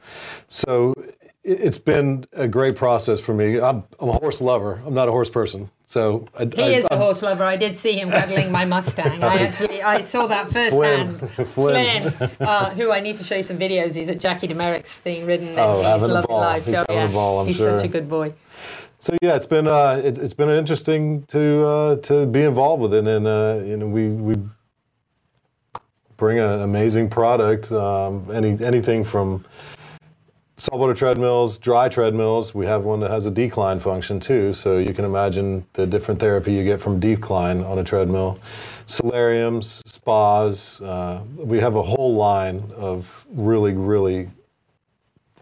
[0.50, 3.60] So it- it's been a great process for me.
[3.60, 4.82] I'm, I'm a horse lover.
[4.86, 5.70] I'm not a horse person.
[5.92, 7.44] So I, He I- is a horse lover.
[7.44, 9.22] I did see him cuddling my Mustang.
[9.22, 11.20] I actually I saw that firsthand.
[11.50, 12.10] Flynn.
[12.12, 13.94] Flynn, uh, who I need to show you some videos.
[13.94, 15.54] He's at Jackie Demerrick's being ridden.
[15.60, 16.40] Oh, having a ball.
[16.40, 16.66] life.
[16.66, 17.78] He's Oh, having a ball, I'm he's sure.
[17.78, 18.34] such a good boy.
[19.00, 22.94] So yeah, it's been uh, it's, it's been interesting to uh, to be involved with
[22.94, 24.36] it, and uh, you know we we
[26.16, 27.70] bring an amazing product.
[27.74, 29.44] Um, any anything from
[30.58, 32.54] saltwater treadmills, dry treadmills.
[32.54, 36.20] We have one that has a decline function too, so you can imagine the different
[36.20, 38.40] therapy you get from decline on a treadmill.
[38.86, 40.82] Solariums, spas.
[40.82, 44.30] Uh, we have a whole line of really really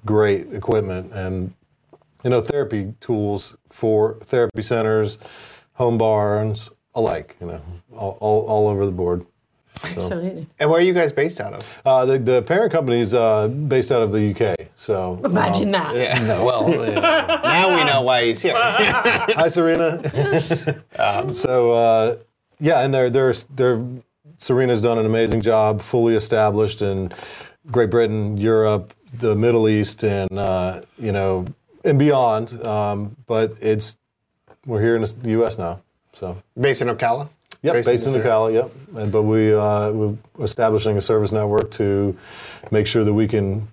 [0.05, 1.53] great equipment and
[2.23, 5.17] you know, therapy tools for therapy centers,
[5.73, 7.61] home barns alike, you know,
[7.93, 9.25] all, all, all over the board.
[9.81, 10.47] So, Absolutely.
[10.59, 11.79] And where are you guys based out of?
[11.85, 14.67] uh, the, the parent company is uh, based out of the UK.
[14.75, 15.95] So Imagine that.
[15.95, 16.19] Yeah.
[16.27, 17.39] No, well, yeah.
[17.43, 18.53] now we know why he's here.
[18.57, 20.81] hi Serena.
[20.99, 22.17] Um, so uh,
[22.59, 23.81] yeah, and they're they're they're
[24.37, 27.11] Serena's done an amazing job, fully established in
[27.71, 31.45] Great Britain, Europe, the Middle East and uh, you know
[31.85, 32.61] and beyond.
[32.65, 33.97] Um, but it's
[34.65, 35.57] we're here in the U.S.
[35.57, 35.81] now,
[36.13, 37.29] so Based in Ocala?
[37.61, 38.13] Yep, Based based, in.
[38.13, 38.53] Ocala.
[38.53, 42.17] Yep, and, but we uh, we're establishing a service network to
[42.71, 43.67] make sure that we can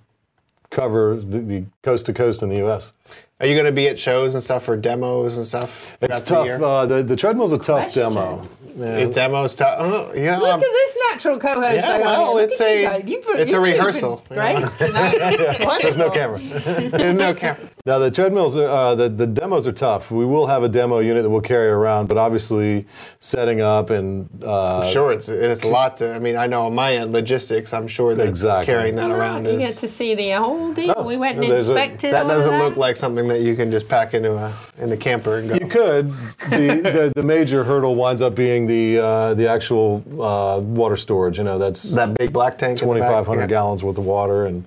[0.70, 2.92] cover the, the coast to coast in the U.S.
[3.38, 5.96] Are you going to be at shows and stuff for demos and stuff?
[6.00, 6.62] It's throughout the tough.
[6.62, 8.02] Uh, the, the treadmill's a tough Question.
[8.14, 8.48] demo.
[8.76, 8.98] Man.
[8.98, 9.76] It's demos tough.
[9.80, 11.76] Oh, you know, Look at this natural co-host.
[11.76, 12.34] Yeah, well.
[12.34, 14.36] Look it's at you a- You put- it's you a two have been rehearsal, you
[14.36, 14.68] Great know.
[14.68, 15.16] tonight.
[15.20, 16.38] It's There's no camera.
[16.40, 17.68] There's no camera.
[17.86, 20.10] Now the treadmills, are, uh, the the demos are tough.
[20.10, 22.84] We will have a demo unit that we'll carry around, but obviously
[23.18, 26.14] setting up and uh, sure, it's it's a lot to.
[26.14, 27.72] I mean, I know on my end, logistics.
[27.72, 28.66] I'm sure that Exactly.
[28.66, 31.02] carrying that around You get to see the whole deal.
[31.02, 32.62] we went and there's a- inspected That all doesn't that.
[32.62, 35.54] look like something that you can just pack into a in a camper and go.
[35.54, 36.08] You could.
[36.50, 41.38] The, the the major hurdle winds up being the uh, the actual uh, water storage.
[41.38, 42.80] You know, that's that big black tank.
[42.80, 43.46] in the back, 2,500 yeah.
[43.46, 44.64] gallons worth of water, and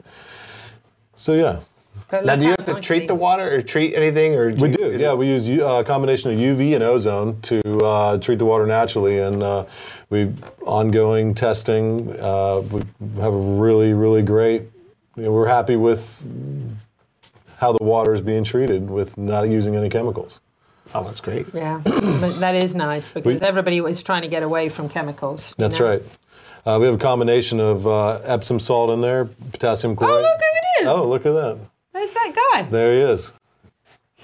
[1.13, 1.59] so yeah.
[2.11, 4.69] But Now, do you have to treat it the water or treat anything, or We
[4.69, 5.11] do, is yeah.
[5.11, 8.45] it- We use U- uh, a combination of UV and ozone to uh, treat the
[8.45, 9.65] water naturally, and uh,
[10.09, 10.31] we
[10.65, 12.09] ongoing testing.
[12.19, 12.81] Uh, we
[13.21, 14.63] have a really, really great.
[15.17, 16.25] You know, we're happy with
[17.59, 20.39] how the water is being treated with not using any chemicals.
[20.95, 21.45] Oh, that's great.
[21.53, 25.53] Yeah, but that is nice because We- everybody was trying to get away from chemicals.
[25.57, 25.89] That's know?
[25.89, 26.03] right.
[26.65, 30.23] Uh, we have a combination of uh, Epsom salt in there, potassium Oh, chloride.
[30.23, 30.87] look who it is!
[30.87, 31.57] Oh, look at that!
[31.93, 32.61] There's that guy.
[32.63, 33.33] There he is.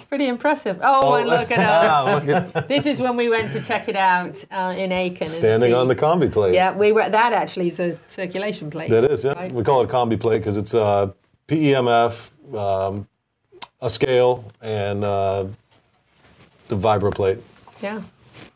[0.10, 0.80] Pretty impressive.
[0.84, 2.08] Oh, and look at us.
[2.08, 5.28] Oh, look at- this is when we went to check it out uh, in Aiken.
[5.28, 6.54] Standing on the combi plate.
[6.54, 7.10] Yeah, we were.
[7.10, 8.90] That actually is a circulation plate.
[8.92, 9.34] That is, yeah.
[9.34, 9.52] right?
[9.52, 11.12] We call it a combi plate because it's uh,
[11.48, 13.08] PEMF, um,
[13.82, 15.46] a scale, and uh,
[16.68, 17.40] the vibroplate.
[17.82, 18.02] Yeah,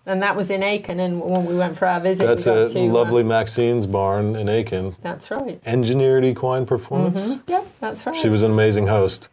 [0.05, 2.69] and that was in Aiken, and when we went for our visit, That's we it.
[2.69, 4.95] to uh, Lovely Maxine's barn in Aiken.
[5.01, 5.59] that's right.
[5.65, 7.19] Engineered equine performance.
[7.19, 7.41] Mhm.
[7.47, 8.15] Yeah, that's right.
[8.15, 9.27] She was an amazing host.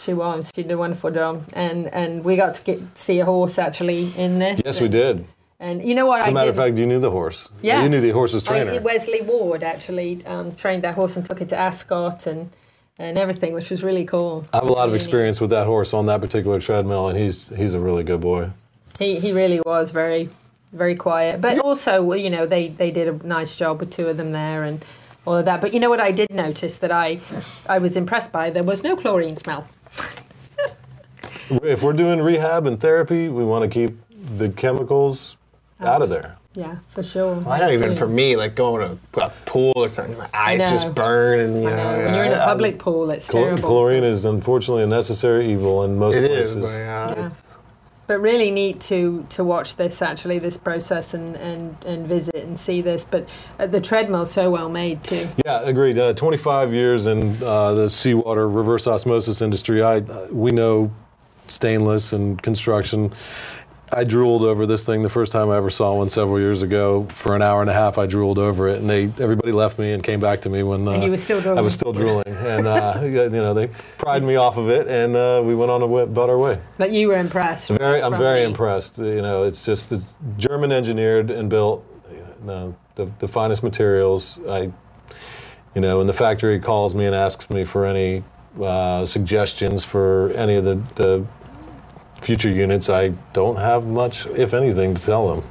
[0.00, 0.50] She was.
[0.54, 4.14] She did a wonderful job, and and we got to get see a horse actually
[4.16, 4.60] in this.
[4.64, 5.24] Yes, we did.
[5.62, 6.22] And you know what?
[6.22, 7.50] As I a matter did, of fact, you knew the horse.
[7.60, 8.80] Yeah, You knew the horse's I- trainer.
[8.80, 12.48] Wesley Ward actually um, trained that horse and took it to Ascot and
[13.00, 14.46] and everything, which was really cool.
[14.52, 17.48] I have a lot of experience with that horse on that particular treadmill, and he's
[17.48, 18.50] he's a really good boy.
[18.98, 20.28] He he really was very
[20.72, 24.16] very quiet, but also you know they they did a nice job with two of
[24.18, 24.84] them there and
[25.24, 25.60] all of that.
[25.60, 27.20] But you know what I did notice that I
[27.66, 29.66] I was impressed by there was no chlorine smell.
[31.64, 33.98] If we're doing rehab and therapy, we want to keep
[34.38, 35.36] the chemicals
[35.80, 36.36] out of there.
[36.60, 37.36] Yeah, for sure.
[37.36, 40.18] Well, I don't even for me like going to a pool or something.
[40.18, 41.76] My eyes just burn, and you know.
[41.76, 42.04] know.
[42.04, 43.68] When you're in a yeah, public pool, it's Chlor- terrible.
[43.68, 46.56] Chlorine is unfortunately a necessary evil in most It is, places.
[46.62, 47.26] but yeah, Yeah.
[47.26, 47.56] it's
[48.08, 52.58] But really neat to to watch this actually this process and and and visit and
[52.58, 53.06] see this.
[53.10, 53.26] But
[53.58, 55.28] uh, the treadmill's so well made too.
[55.46, 55.96] Yeah, agreed.
[55.98, 59.80] Uh, 25 years in uh, the seawater reverse osmosis industry.
[59.82, 60.90] I uh, we know
[61.46, 63.12] stainless and construction.
[63.92, 67.08] I drooled over this thing the first time I ever saw one several years ago.
[67.12, 69.92] For an hour and a half, I drooled over it, and they everybody left me
[69.92, 71.58] and came back to me when uh, And you were still drooling.
[71.58, 75.16] I was still drooling, and uh, you know they pried me off of it, and
[75.16, 76.56] uh, we went on about our way.
[76.78, 77.68] But you were impressed.
[77.68, 78.98] Very, I'm very the- impressed.
[78.98, 81.84] You know, it's just it's German engineered and built.
[82.12, 84.38] You know, the, the finest materials.
[84.48, 84.70] I,
[85.74, 88.22] you know, when the factory calls me and asks me for any
[88.60, 91.26] uh, suggestions for any of the, the
[92.20, 95.42] future units, I don't have much, if anything, to tell them.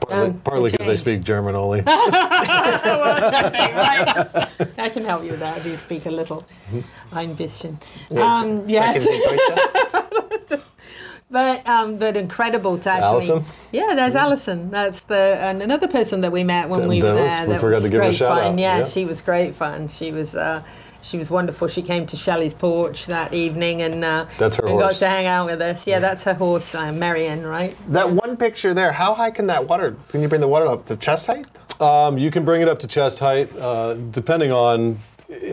[0.00, 0.98] Partly Um, partly because I change.
[1.00, 1.82] speak German only.
[1.86, 1.90] I
[4.92, 6.44] can help you with that I do speak a little.
[7.12, 7.78] Ein bisschen.
[8.10, 9.02] Yes, Um, yes.
[9.02, 10.62] sprechen Sie Deutsch?
[11.28, 13.04] But um, but incredible to actually.
[13.32, 13.44] Alison?
[13.72, 14.70] Yeah, there's Alison.
[14.70, 17.46] That's the and another person that we met when we were there.
[17.46, 18.52] we that forgot was to give her a great shout fun.
[18.52, 18.84] out, Yeah, yeah.
[18.84, 19.88] she was great fun.
[19.88, 20.62] She was uh,
[21.06, 21.68] she was wonderful.
[21.68, 25.26] She came to Shelley's porch that evening and uh, That's her and got to hang
[25.26, 25.86] out with us.
[25.86, 27.76] Yeah, that's her horse, uh, Marion, right?
[27.88, 28.92] That one picture there.
[28.92, 29.96] How high can that water?
[30.08, 31.46] Can you bring the water up to chest height?
[31.80, 34.98] Um, you can bring it up to chest height, uh, depending on.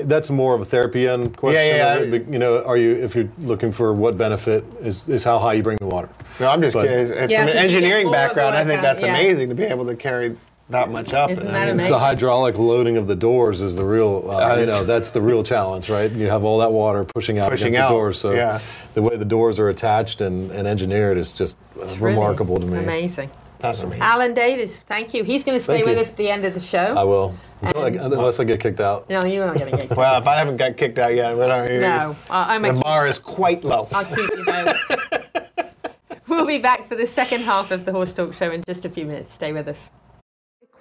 [0.03, 1.59] That's more of a therapy end question.
[1.75, 5.23] yeah, of it, You know, are you if you're looking for what benefit is, is
[5.23, 6.09] how high you bring the water.
[6.39, 7.09] No, I'm just But- curious.
[7.09, 9.01] If Yeah, From an 'cause you get engineering more of a background, I think that's
[9.01, 9.09] yeah.
[9.17, 10.35] amazing to be able to carry
[10.73, 11.29] that much up.
[11.31, 14.29] Isn't And that I mean, It's the hydraulic loading of the doors is the real.
[14.29, 16.11] Uh, you know, that's the real challenge, right?
[16.11, 18.19] You have all that water pushing out Pushing against out, the doors.
[18.19, 18.59] So yeah.
[18.93, 22.77] the way the doors are attached and, and engineered is just Really remarkable to me.
[22.79, 23.31] Amazing.
[23.59, 24.01] That's amazing.
[24.03, 25.23] Alan Davis, thank you.
[25.23, 26.01] He's going to stay Thank with you.
[26.01, 26.95] us at the end of the show.
[26.97, 29.09] I will, Until I, unless I get kicked out.
[29.09, 29.89] no, you're not going to get.
[29.97, 32.81] Well, if I haven't got kicked out yet, we're not, No, I- I'm a the
[32.81, 33.87] bar is quite low.
[33.93, 34.75] I'll keep you there.
[36.27, 38.89] we'll be back for the second half of the Horse Talk Show in just a
[38.89, 39.33] few minutes.
[39.33, 39.91] Stay with us.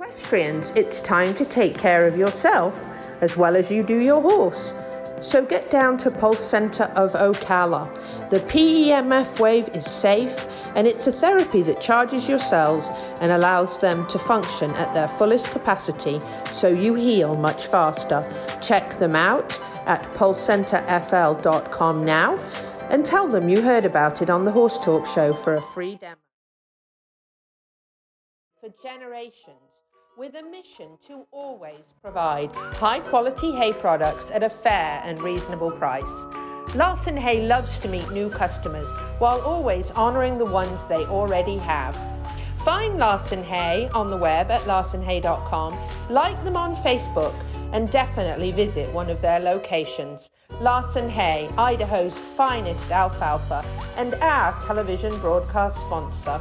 [0.03, 2.77] Equestrians, it's time to take care of yourself
[3.21, 4.75] as well as you do your horse.
[5.21, 7.89] So get down to Pulse Center of Ocala.
[8.29, 12.89] The PEMF wave is safe and it's a therapy that charges your cells
[13.21, 16.19] and allows them to function at their fullest capacity
[16.51, 18.29] so you heal much faster.
[18.61, 22.37] Check them out at pulsecenterfl.com now
[22.91, 25.95] and tell them you heard about it on the Horse Talk Show for a free
[25.95, 26.17] demo.
[28.61, 29.72] For generations,
[30.17, 35.71] with a mission to always provide high quality hay products at a fair and reasonable
[35.71, 36.25] price.
[36.75, 38.89] Larson Hay loves to meet new customers
[39.19, 41.97] while always honoring the ones they already have.
[42.65, 45.77] Find Larson Hay on the web at larsonhay.com,
[46.09, 47.35] like them on Facebook,
[47.73, 50.31] and definitely visit one of their locations.
[50.61, 53.65] Larson Hay, Idaho's finest alfalfa,
[53.97, 56.41] and our television broadcast sponsor.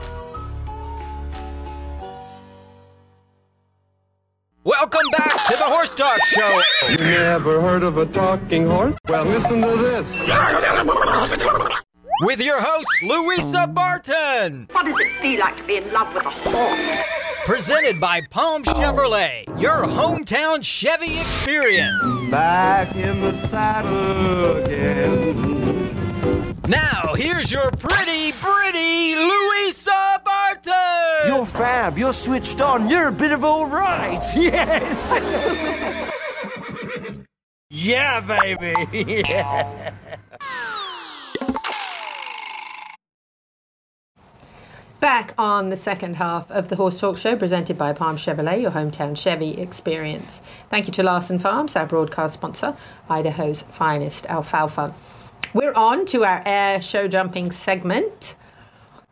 [4.63, 6.61] Welcome back to the Horse Talk Show.
[6.87, 8.95] You never heard of a talking horse?
[9.09, 10.19] Well, listen to this.
[12.21, 14.67] With your host, Louisa Barton.
[14.71, 17.05] What does it feel like to be in love with a horse?
[17.45, 22.29] Presented by Palm Chevrolet, your hometown Chevy experience.
[22.29, 25.57] Back in the saddle again.
[26.67, 30.40] Now, here's your pretty, pretty Louisa Barton.
[31.31, 31.97] You're fab.
[31.97, 32.89] You're switched on.
[32.89, 34.21] You're a bit of all right.
[34.35, 35.29] Yes.
[37.69, 38.75] yeah, baby.
[39.29, 39.93] Yeah.
[44.99, 48.71] Back on the second half of the Horse Talk Show, presented by Palm Chevrolet, your
[48.71, 50.41] hometown Chevy experience.
[50.69, 52.75] Thank you to Larson Farms, our broadcast sponsor,
[53.09, 54.93] Idaho's finest alfalfa.
[55.53, 58.35] We're on to our air show jumping segment.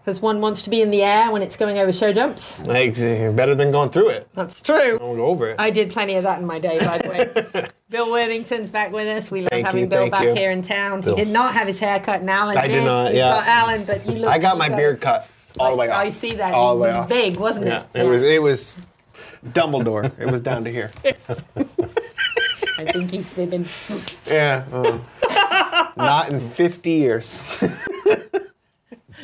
[0.09, 2.59] Because one wants to be in the air when it's going over show jumps.
[2.61, 4.27] Like, better than going through it.
[4.33, 4.97] That's true.
[4.97, 5.57] Don't go over it.
[5.59, 7.09] I did plenty of that in my day, by the
[7.53, 7.67] way.
[7.91, 9.29] Bill Worthington's back with us.
[9.29, 10.33] We love Thank having you, Bill back you.
[10.33, 11.01] here in town.
[11.01, 11.15] Bill.
[11.15, 13.29] He did not have his hair cut, and Alan I did not, We've yeah.
[13.29, 14.31] got Alan, but you look.
[14.31, 15.29] I got my you beard cut
[15.59, 15.97] all the way off.
[15.97, 16.55] I see that.
[16.55, 17.07] All it the way was off.
[17.09, 18.01] big, wasn't Yeah, it?
[18.01, 18.23] it was.
[18.23, 18.77] It was
[19.49, 20.11] Dumbledore.
[20.19, 20.89] it was down to here.
[22.79, 23.67] I think he's been.
[24.25, 24.65] Yeah.
[24.73, 25.03] um,
[25.97, 27.37] not in 50 years.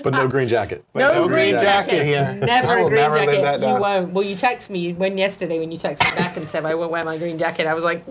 [0.05, 0.27] But no ah.
[0.27, 0.85] green jacket.
[0.93, 1.89] No, no green, green jacket.
[1.89, 2.35] jacket here.
[2.35, 3.61] Never a green never jacket.
[3.61, 4.13] you won't.
[4.13, 7.03] Well, you text me when yesterday when you texted back and said I won't wear
[7.03, 7.65] my green jacket.
[7.65, 8.05] I was like,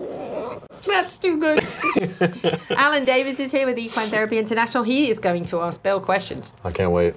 [0.85, 1.65] that's too good.
[2.71, 4.83] Alan Davis is here with Equine Therapy International.
[4.83, 6.51] He is going to ask Bill questions.
[6.65, 7.15] I can't wait.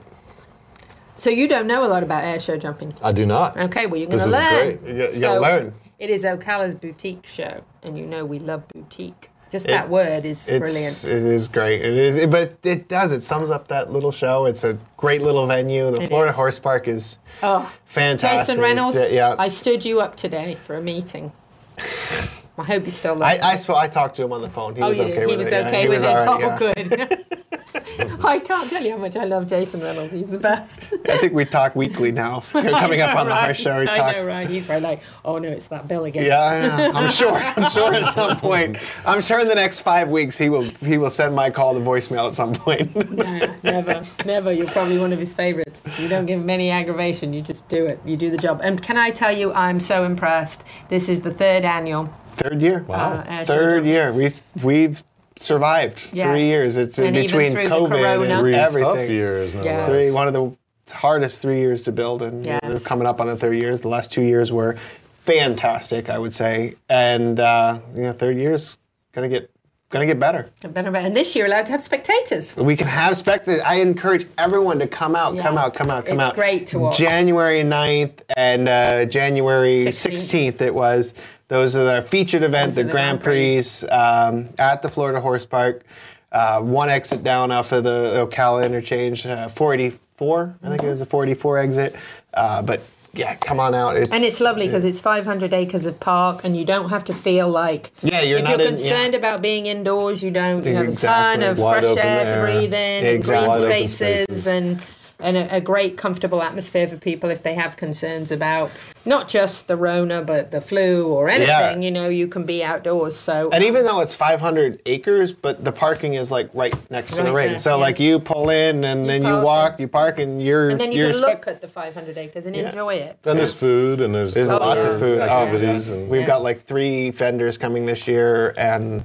[1.17, 2.95] So you don't know a lot about air show jumping.
[3.03, 3.57] I do not.
[3.57, 4.77] Okay, well you're going to is learn.
[4.77, 4.97] great.
[4.97, 5.75] You you gotta learn.
[5.99, 9.29] It is Ocala's boutique show, and you know we love boutique.
[9.51, 11.05] Just It- that word is brilliant.
[11.05, 11.81] It is great.
[11.81, 13.13] It is, but it, it does.
[13.13, 14.47] It sums up that little show.
[14.47, 15.91] It's a great little venue.
[15.91, 16.37] The It Florida is.
[16.37, 18.47] Horse Park is Oh, fantastic.
[18.49, 19.37] Jason Reynolds, Yeah.
[19.39, 21.33] I stood you up today for a meeting.
[22.59, 23.39] I hope you still love I.
[23.53, 24.75] I, sp- I talked to him on the phone.
[24.75, 25.27] He oh, was okay did.
[25.27, 25.67] with He was it.
[25.67, 26.09] okay He with it.
[26.09, 27.25] oh, good.
[28.25, 30.13] I can't tell you how much I love Jason Reynolds.
[30.13, 30.93] He's the best.
[31.09, 32.41] I think we talk weekly now.
[32.53, 33.57] Coming up on know, the right?
[33.57, 34.49] show, we I know, right?
[34.49, 36.25] He's probably like, oh no, it's that Bill again.
[36.25, 37.35] Yeah, yeah, I'm sure.
[37.35, 38.79] I'm sure at some point.
[39.07, 41.81] I'm sure in the next five weeks he will he will send my call to
[41.81, 42.95] voicemail at some point.
[43.11, 44.53] No, never, never.
[44.53, 45.81] You're probably one of his favorites.
[45.99, 47.33] You don't give him any aggravation.
[47.33, 48.01] You just do it.
[48.05, 48.61] You do the job.
[48.63, 50.63] And can I tell you, I'm so impressed.
[50.89, 52.13] This is the third annual.
[52.39, 52.85] Third year.
[52.87, 53.25] Wow.
[53.29, 54.13] Uh, Third year.
[54.13, 55.03] We've we've
[55.37, 56.27] survived Yes.
[56.27, 56.77] three years.
[56.77, 58.83] It's in And even between COVID and Three everything.
[58.83, 59.79] tough years, no Yeah.
[59.79, 59.89] less.
[59.89, 60.51] Three, one of the
[60.93, 62.61] hardest three years to build, and Yes.
[62.63, 63.81] they're coming up on the third years.
[63.83, 64.77] The last two years were
[65.21, 68.79] fantastic, I would say, and uh, yeah, third year's
[69.13, 69.51] gonna get
[69.91, 70.51] gonna get better.
[70.69, 71.07] Better, better.
[71.07, 72.55] And this year, allowed to have spectators.
[72.57, 73.63] We can have spectators.
[73.65, 75.43] I encourage everyone to come out, Yeah.
[75.43, 76.35] come out, come out, come It's out.
[76.35, 76.99] great to watch.
[76.99, 80.59] January 9th and uh, January 16th.
[80.59, 80.61] 16th.
[80.61, 81.15] it was.
[81.49, 85.47] Those are the featured events, the the Grand Grand Prix um, at the Florida Horse
[85.47, 85.83] Park.
[86.31, 91.01] Uh, one exit down off of the Ocala interchange, uh, 484, I think it was
[91.01, 91.97] the 484 exit.
[92.35, 92.83] Uh, but
[93.15, 93.97] yeah, come on out.
[93.97, 97.15] It's, And it's lovely because it's 500 acres of park, and you don't have to
[97.15, 99.19] feel like Yeah, you're if not you're in- concerned yeah.
[99.19, 100.63] about being indoors, you don't.
[100.67, 103.49] You have a ton of Wide fresh open air to breathe in, Exactly.
[103.49, 104.47] Wide green spaces, spaces.
[104.47, 104.81] and
[105.21, 108.71] and a, a great comfortable atmosphere for people if they have concerns about
[109.05, 111.49] not just the Rona but the flu or anything.
[111.49, 111.77] Yeah.
[111.79, 113.17] You know, you can be outdoors.
[113.17, 117.23] So And even though it's 500 acres, but the parking is like right next to
[117.25, 117.49] the ring.
[117.51, 117.75] there, So yeah.
[117.77, 120.93] like you pull in and then you park walk, you park, and you're and then
[120.93, 122.69] you you're can spec- look at the 500 acres and Yeah.
[122.69, 123.19] enjoy it.
[123.25, 125.21] And there's food and there's, There's Oh, lots of food.
[125.21, 125.91] Um, activities.
[125.91, 126.27] Oh, and We've Yeah.
[126.29, 129.05] got like three vendors coming this year, and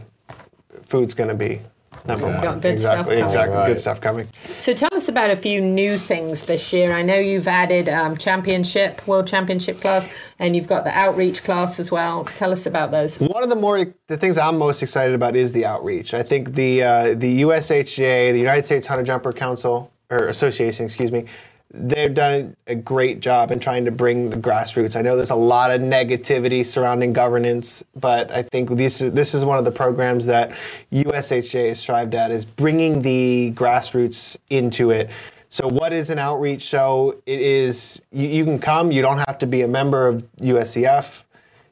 [0.86, 1.61] food's going to be
[2.06, 2.43] Number We've one.
[2.43, 3.16] got good stuff exactly.
[3.16, 3.24] coming.
[3.24, 3.58] Exactly.
[3.58, 3.68] Right.
[3.68, 4.28] Good stuff coming.
[4.58, 6.91] So tell us about a few new things this year.
[6.91, 10.06] I know you've added um, championship, world championship class,
[10.39, 12.26] and you've got the outreach class as well.
[12.26, 13.20] Tell us about those.
[13.20, 16.14] One of the more the things I'm most excited about is the outreach.
[16.14, 21.12] I think the uh, the USHJ, the United States Hunter Jumper Council or Association, excuse
[21.12, 21.26] me,
[21.74, 24.96] they've done a great job in trying to bring the grassroots.
[24.96, 29.34] I know there's a lot of negativity surrounding governance, but I think this is this
[29.34, 30.52] is one of the programs that
[30.92, 35.10] USHA has strived at is bringing the grassroots into it.
[35.50, 37.16] So what is an outreach show?
[37.26, 38.92] It is you, you can come.
[38.92, 41.24] You don't have to be a member of USEF.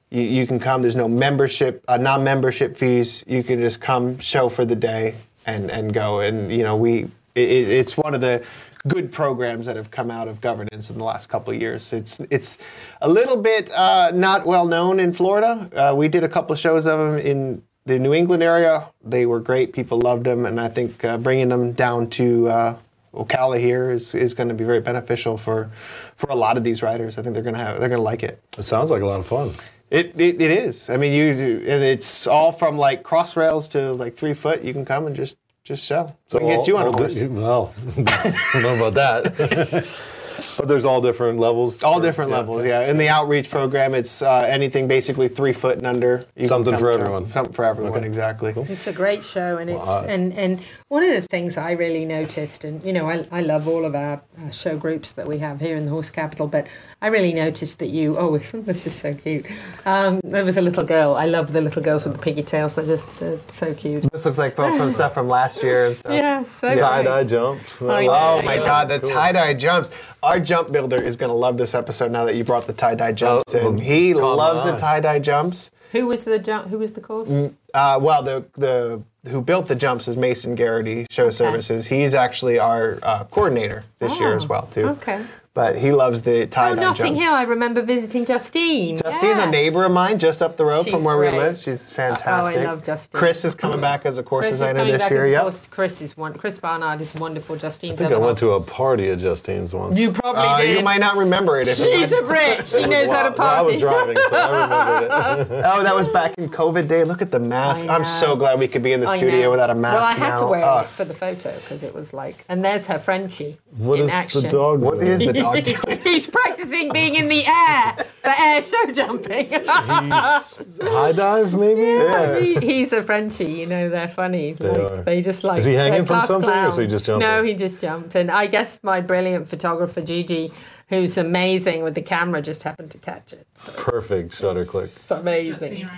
[0.10, 0.82] You, you can come.
[0.82, 3.24] There's no membership, uh, non-membership fees.
[3.28, 6.20] You can just come, show for the day, and and go.
[6.22, 7.04] And you know, we
[7.36, 8.44] it, it- it's one of the
[8.88, 11.94] good programs that have come out of governance in the last couple of years.
[11.94, 12.58] It's it's
[13.02, 15.70] a little bit uh, not well known in Florida.
[15.76, 18.88] Uh, we did a couple of shows of them in the New England area.
[19.04, 19.74] They were great.
[19.74, 22.78] People loved them, and I think uh, bringing them down to uh,
[23.14, 25.70] Ocala here is, is going to be very beneficial for
[26.16, 27.18] for a lot of these riders.
[27.18, 28.42] I think they're going to have they're going to like it.
[28.58, 29.54] It sounds like a lot of fun.
[29.90, 30.90] It, it, it is.
[30.90, 34.64] I mean, you and it's all from like cross rails to like three foot.
[34.64, 36.16] You can come and just just show.
[36.28, 37.18] So we can get you on a horse.
[37.30, 40.18] Well, I don't know about that.
[40.58, 41.84] but there's all different levels.
[41.84, 42.88] All different levels, yeah.
[42.90, 46.26] In the outreach program, it's uh, anything basically three foot and under.
[46.44, 47.00] Something come for show.
[47.00, 47.32] everyone.
[47.32, 48.54] Something for everyone, exactly.
[48.70, 51.72] It's a great show, and it's Well, I- and and one of the things I
[51.72, 55.28] really noticed, and you know, I, I love all of our uh, show groups that
[55.28, 56.68] we have here in the Horse Capital, but
[57.02, 58.18] I really noticed that you.
[58.18, 59.46] Oh, this is so cute.
[59.86, 61.16] Um, there was a little girl.
[61.16, 62.76] I love the little girls with the piggy tails.
[62.76, 64.04] They're just they're so cute.
[64.12, 66.12] This looks like from, from stuff from last year and stuff.
[66.22, 67.82] Yeah, so Tie dye jumps.
[67.82, 68.12] I know.
[68.14, 68.66] Oh my Yeah.
[68.66, 69.90] God, the tie dye jumps.
[70.32, 72.96] Our jump builder is going to love this episode now that you brought the tie
[72.96, 73.78] dye jumps Oh, in.
[73.78, 74.78] He caught loves the eye.
[74.78, 75.72] tie dye jumps.
[75.92, 76.70] Who was the jump?
[76.70, 77.30] Who was the course?
[77.74, 81.86] Uh, well, the the who built the jumps is Mason Garrity Show Services.
[81.88, 84.88] He's actually our uh, coordinator this year Oh, as well too.
[84.88, 85.22] Okay.
[85.54, 87.22] But he loves the tie Oh, dye Notting jumps.
[87.22, 87.34] Hill.
[87.34, 88.98] I remember visiting Justine.
[88.98, 91.40] Justine's a neighbor of mine, just up the road She's from where we great.
[91.40, 91.58] live.
[91.58, 92.58] She's fantastic.
[92.58, 93.20] Oh, I love Justine.
[93.20, 95.22] Chris is coming back as a course Chris is designer coming this back year.
[95.24, 95.42] as a Yep.
[95.42, 96.34] course- Chris is one.
[96.36, 97.58] Chris Barnard is wonderful.
[97.58, 98.38] Justine's I think I went half.
[98.40, 100.00] to a party at Justine's once.
[100.00, 100.78] You probably Uh, did.
[100.78, 101.68] you might not remember it.
[101.68, 102.66] If She's was- a Brit.
[102.70, 105.66] She knows how to Well, I was driving, so I remembered it.
[105.68, 107.04] oh, that was back in COVID day.
[107.04, 107.86] Look at the mask.
[107.90, 109.52] I I'm so glad we could be in the I studio know.
[109.52, 110.40] without a mask Well, I had now.
[110.40, 114.00] to wear it for the photo because it was like, and there's her Frenchie What
[114.00, 114.44] in is action.
[114.44, 114.80] the dog?
[114.80, 115.18] What doing?
[115.18, 116.00] the dog doing?
[116.04, 119.50] He's practicing being in the air for air show jumping.
[119.50, 121.82] He's high dive, maybe?
[121.82, 122.40] Yeah.
[122.40, 124.54] He, he's a Frenchie, you know, they're funny.
[124.54, 125.04] They like, are.
[125.04, 125.60] They just like.
[125.60, 127.28] Is he hanging from class something, or is he just jumping?
[127.28, 128.16] No, he just jumped.
[128.16, 130.52] And I guess my brilliant photographer, Gigi,
[130.90, 133.48] who's amazing with the camera, just happened to catch it.
[133.54, 134.86] So Perfect shutter click.
[134.86, 135.90] it's amazing.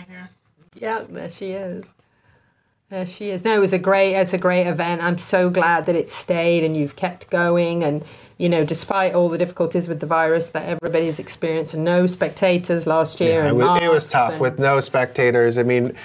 [0.75, 1.85] Yeah, there she is.
[2.89, 3.43] There she is.
[3.43, 4.13] No, it was a great.
[4.13, 5.01] It's a great event.
[5.01, 7.83] I'm so glad that it stayed and you've kept going.
[7.83, 8.03] And
[8.37, 12.85] you know, despite all the difficulties with the virus that everybody's experienced, and no spectators
[12.87, 13.31] last year.
[13.33, 15.57] Yeah, it and was, it was tough and- with no spectators.
[15.57, 15.95] I mean,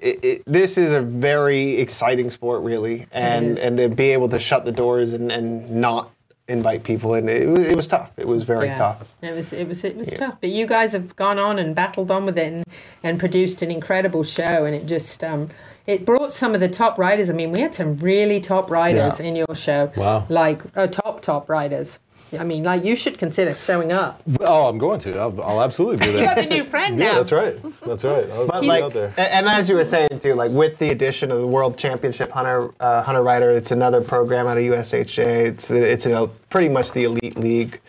[0.00, 4.38] it, it, this is a very exciting sport, really, and and to be able to
[4.38, 6.10] shut the doors and, and not
[6.48, 8.10] invite people in, it, was- it was tough.
[8.16, 8.76] It was very Yeah.
[8.76, 9.14] tough.
[9.22, 12.10] It was it was it was tough, but you guys have gone on and battled
[12.10, 12.64] on with it and,
[13.02, 15.48] and produced an incredible show, and it just um
[15.86, 17.30] it brought some of the top riders.
[17.30, 19.26] I mean, we had some really top riders Yeah.
[19.26, 19.92] in your show.
[19.96, 20.26] Wow.
[20.28, 21.98] Like uh, top top riders.
[22.36, 24.20] I mean, like you should consider showing up.
[24.40, 25.16] Oh, I'm going to.
[25.16, 26.18] I'll, I'll absolutely do that.
[26.20, 27.04] You have a new friend now.
[27.04, 27.54] Yeah, that's right.
[27.86, 28.28] That's right.
[28.32, 29.12] I'll But be like, out there.
[29.16, 32.32] and, and as you were saying too, like with the addition of the World Championship
[32.32, 35.18] Hunter uh, Hunter Rider, it's another program out of USHJ.
[35.46, 37.80] It's it's a, pretty much the elite league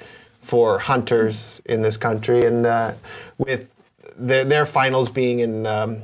[0.44, 2.94] for hunters in this country, and uh,
[3.40, 3.68] with
[4.16, 6.04] their, their finals being in um,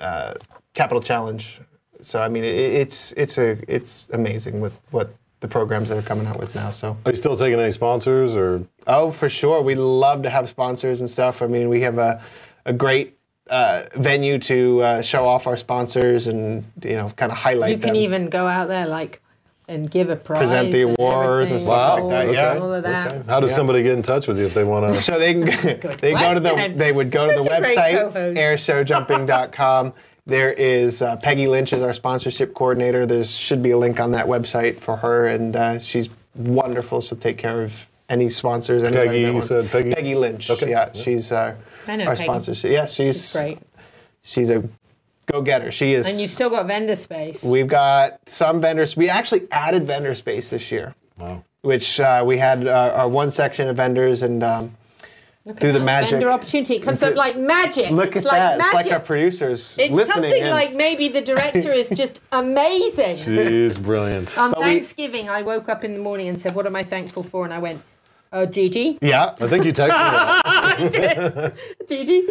[0.00, 0.34] uh,
[0.78, 1.60] Capital Challenge.
[2.00, 6.02] So I mean, it, it's it's a it's amazing with what the programs that are
[6.02, 6.70] coming out with now.
[6.70, 6.96] So.
[7.04, 8.62] Are you still taking any sponsors or?
[8.86, 9.60] Oh, for sure.
[9.62, 11.42] We love to have sponsors and stuff.
[11.42, 12.20] I mean, we have a,
[12.64, 13.16] a great
[13.50, 17.76] uh, venue to uh, show off our sponsors and you know kind of highlight You
[17.78, 17.88] them.
[17.88, 19.20] can even go out there like
[19.68, 20.38] and give a prize.
[20.38, 22.58] Present the and awards and everything, stuff like all- that, yeah.
[22.58, 23.06] All of that.
[23.08, 23.22] Okay.
[23.28, 23.56] How does Yeah.
[23.56, 25.00] somebody get in touch with you if they want to?
[25.02, 25.44] so they can
[26.00, 29.92] they go to the they would go to the Such a great website airshowjumping.com.
[30.28, 33.06] There is uh, Peggy Lynch is our sponsorship coordinator.
[33.06, 37.00] There should be a link on that website for her, and uh, she's wonderful.
[37.00, 38.82] She'll take care of any sponsors.
[38.82, 39.90] Peggy, that you said Peggy?
[39.90, 40.50] Peggy Lynch.
[40.50, 40.68] Okay.
[40.70, 41.56] Yeah, she's uh,
[41.86, 42.24] I know our Peggy.
[42.24, 42.68] sponsor.
[42.68, 43.58] Yeah, she's It's great.
[44.20, 44.62] she's a
[45.24, 45.70] go-getter.
[45.70, 46.06] She is.
[46.06, 47.42] And you've still got vendor space.
[47.42, 48.98] We've got some vendors.
[48.98, 51.42] We actually added vendor space this year, Wow.
[51.62, 54.74] which uh, we had uh, our one section of vendors, and um,
[55.54, 56.10] through the magic.
[56.12, 56.76] Vendor opportunity.
[56.76, 57.90] It comes up like magic.
[57.90, 58.58] Look it's at like that.
[58.58, 58.74] Magic.
[58.80, 60.12] It's like our producers It's listening.
[60.30, 60.50] something in.
[60.50, 63.16] like maybe the director is just amazing.
[63.16, 64.36] She's brilliant.
[64.38, 66.82] On But we- Thanksgiving, I woke up in the morning and said, "What am I
[66.84, 67.80] thankful for?" And I went,
[68.32, 69.34] "Uh, Gigi." Yeah.
[69.40, 69.88] I think you texted
[70.80, 71.54] me that.
[71.88, 72.22] Gigi.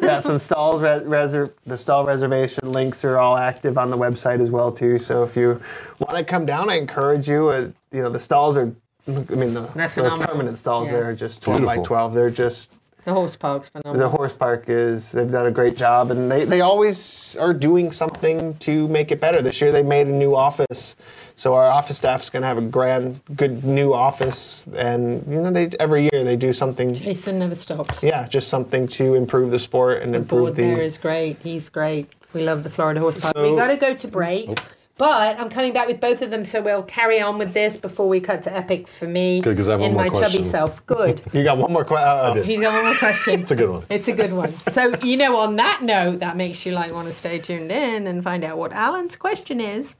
[0.06, 3.96] yeah, so the stalls res- reser- the stall reservation links are all active on the
[3.98, 4.98] website as well too.
[4.98, 5.60] So if you
[5.98, 7.48] want to come down, I encourage you.
[7.48, 8.72] Uh, you know, the stalls are.
[9.16, 10.26] I mean, the, those phenomenal.
[10.28, 10.92] permanent stalls Yeah.
[10.94, 12.14] there are just 12 by 12.
[12.14, 12.70] They're just
[13.04, 14.10] The horse park's phenomenal.
[14.10, 15.12] the horse park is.
[15.12, 19.20] They've done a great job, and they they always are doing something to make it
[19.20, 19.40] better.
[19.42, 20.96] This year they made a new office.
[21.36, 25.50] So our office staff's going to have a grand, good new office, and you know
[25.50, 26.92] they every year they do something.
[26.92, 28.02] Jason never stops.
[28.02, 30.62] Yeah, just something to improve the sport and The improve board the.
[30.74, 31.38] there is great.
[31.42, 32.08] He's great.
[32.34, 33.34] We love the Florida Horse Park.
[33.34, 34.50] So- we got to go to break.
[34.50, 34.54] Oh.
[35.00, 38.06] But I'm coming back with both of them, so we'll carry on with this before
[38.06, 40.36] we cut to Epic for me Good, 'cause I have in one my more chubby
[40.40, 40.44] question.
[40.44, 40.84] self.
[40.84, 41.22] Good.
[41.32, 42.06] You got one more question.
[42.06, 42.44] Uh, did.
[42.44, 43.40] He's got one more question.
[43.40, 43.84] It's a good one.
[43.88, 44.52] It's a good one.
[44.68, 48.06] So, you know, on that note, that makes you like want to stay tuned in
[48.08, 49.94] and find out what Alan's question is.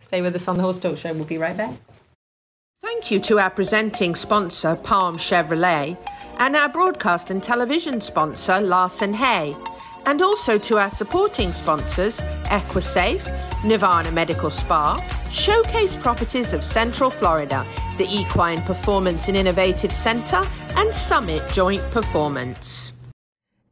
[0.00, 1.12] Stay with us on the Horse Talk Show.
[1.12, 1.74] We'll be right back.
[2.80, 5.98] Thank you to our presenting sponsor, Palm Chevrolet,
[6.38, 9.54] and our broadcast and television sponsor, Larson Hay,
[10.06, 13.26] and also to our supporting sponsors, Equisafe,
[13.64, 14.96] Nirvana Medical Spa,
[15.30, 17.66] Showcase Properties of Central Florida,
[17.98, 20.42] the Equine Performance and Innovative Center,
[20.76, 22.92] and Summit Joint Performance.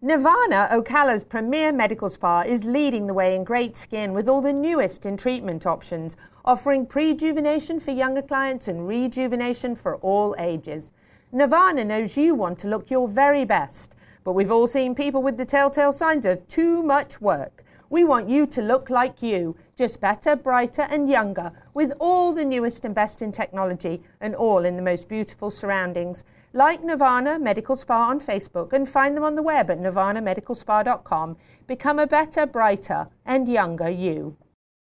[0.02, 4.52] Nirvana, Ocala's premier medical spa, is leading the way in great skin with all the
[4.52, 6.14] newest in treatment options,
[6.44, 10.92] offering prejuvenation for younger clients and rejuvenation for all ages.
[11.32, 15.36] Nirvana knows you want to look your very best, but we've all seen people with
[15.36, 17.62] the telltale signs of too much work.
[17.90, 22.44] We want you to look like you, just better, brighter, and younger, with all the
[22.44, 26.24] newest and best in technology, and all in the most beautiful surroundings.
[26.54, 31.36] Like Nirvana Medical Spa on Facebook and find them on the web at nirvanamedicalspa.com.
[31.66, 34.36] Become a better, brighter, and younger you.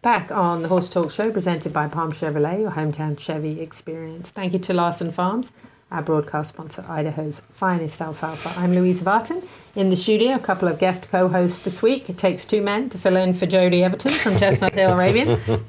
[0.00, 4.30] Back on the Horse Talk Show, presented by Palm Chevrolet, your hometown Chevy experience.
[4.30, 5.50] Thank you to Larson Farms,
[5.90, 8.52] our broadcast sponsor, Idaho's finest alfalfa.
[8.58, 9.42] I'm Louisa Barton
[9.74, 12.10] in the studio, a couple of guest co hosts this week.
[12.10, 15.40] It takes two men to fill in for Jody Everton from Chestnut Hill Arabian.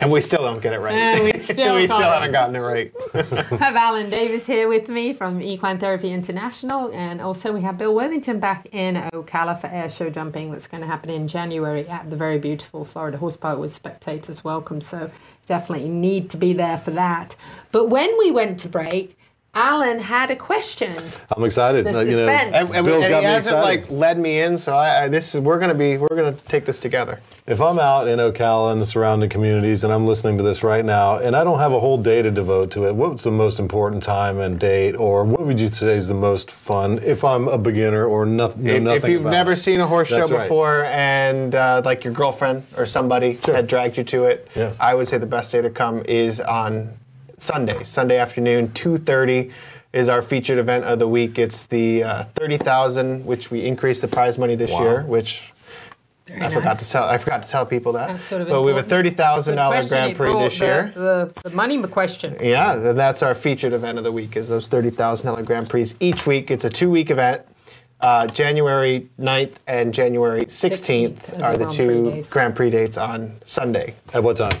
[0.00, 1.22] and we still don't get it right.
[1.22, 2.92] We still we still haven't gotten it right.
[3.58, 7.94] have Alan Davis here with me from Equine Therapy International, and also we have Bill
[7.94, 12.08] Worthington back in Ocala for air show jumping that's going to happen in January at
[12.08, 14.80] the very beautiful Florida Horse Park with spectators welcome.
[14.80, 15.10] So
[15.44, 17.36] definitely need to be there for that.
[17.70, 19.17] But when we went to break,
[19.54, 20.92] Alan had a question.
[21.34, 21.84] I'm excited.
[21.84, 22.54] The Uh, you know, suspense.
[22.54, 23.80] And, and, Bill's and got he me hasn't excited.
[23.90, 26.64] like led me in, so I, I this is we're gonna be we're gonna take
[26.64, 27.18] this together.
[27.46, 30.84] If I'm out in Ocala and the surrounding communities and I'm listening to this right
[30.84, 33.58] now and I don't have a whole day to devote to it, what's the most
[33.58, 37.48] important time and date, or what would you say is the most fun if I'm
[37.48, 38.64] a beginner or nothing?
[38.64, 39.56] Know If, nothing if you've about never it?
[39.56, 40.42] seen a horse That's show right.
[40.44, 44.76] before and uh, like your girlfriend or somebody had dragged you to it, Yes.
[44.78, 46.90] I would say the best day to come is on
[47.38, 49.50] Sunday, Sunday afternoon, 2:30
[49.92, 51.38] is our featured event of the week.
[51.38, 54.80] It's the uh, 30,000, which we increased the prize money this Wow.
[54.82, 55.52] year, which
[56.30, 56.52] I nice.
[56.52, 57.04] forgot to tell.
[57.04, 58.20] I forgot to tell people that.
[58.20, 58.90] Sort of but we have a important.
[58.90, 59.88] thirty thousand Good dollar question.
[59.98, 60.92] Grand Prix brought this year.
[60.94, 62.36] The, the, the money question.
[62.40, 64.36] Yeah, and that's our featured event of the week.
[64.36, 66.50] Is those thirty thousand dollar Grand Prix each week?
[66.50, 67.42] It's a two week event.
[68.00, 72.96] Uh, January 9th and January 16th, 16th are are the the two Grand Prix dates
[72.96, 73.96] on Sunday.
[74.14, 74.56] At what time?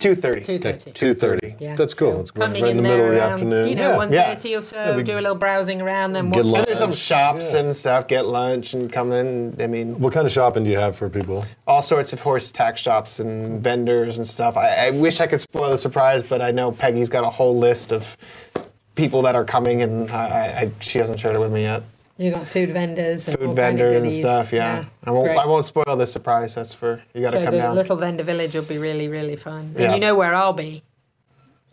[0.00, 0.44] 2.30.
[0.60, 0.94] 2:30.
[0.94, 1.54] Two thirty.
[1.58, 2.12] Yeah, That's cool.
[2.14, 3.68] so It's right, coming right in the there middle of the around, um, afternoon.
[3.68, 3.96] You know, yeah.
[3.96, 4.34] one Yeah.
[4.34, 4.76] thirty or so.
[4.96, 6.54] Yeah, do a little browsing around, then Get watch.
[6.56, 7.60] And there's some shops Yeah.
[7.60, 8.08] and stuff.
[8.08, 9.56] Get lunch and come in.
[9.60, 11.44] I mean, What kind of shopping do you have for people?
[11.66, 14.56] all sorts of horse tack shops and vendors and stuff.
[14.56, 17.56] I, I wish I could spoil the surprise, but I know Peggy's got a whole
[17.56, 18.16] list of
[18.94, 21.82] people that are coming, and I, I, I, she hasn't shared it with me yet.
[22.20, 24.52] You got food vendors and all Food kind of vendors and stuff.
[24.52, 25.30] Yeah, I won't.
[25.30, 26.54] I won't spoil the surprise.
[26.54, 27.22] That's for you.
[27.22, 27.74] Got to so come the down.
[27.74, 29.72] little vendor village will be really, really fun.
[29.74, 29.94] And Yeah.
[29.94, 30.82] you know where I'll be.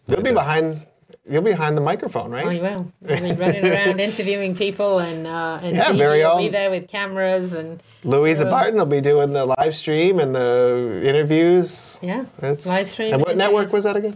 [0.08, 0.84] You'll be behind.
[1.30, 2.46] You'll be behind the microphone, right?
[2.46, 2.90] Oh, you will.
[3.10, 6.48] I mean, running around interviewing people, and uh, and Yeah, Gigi very will own- be
[6.48, 11.98] there with cameras and Louisa Barton will be doing the live stream and the interviews.
[12.02, 13.12] yeah, It's, live stream.
[13.16, 14.16] And what and network was that again?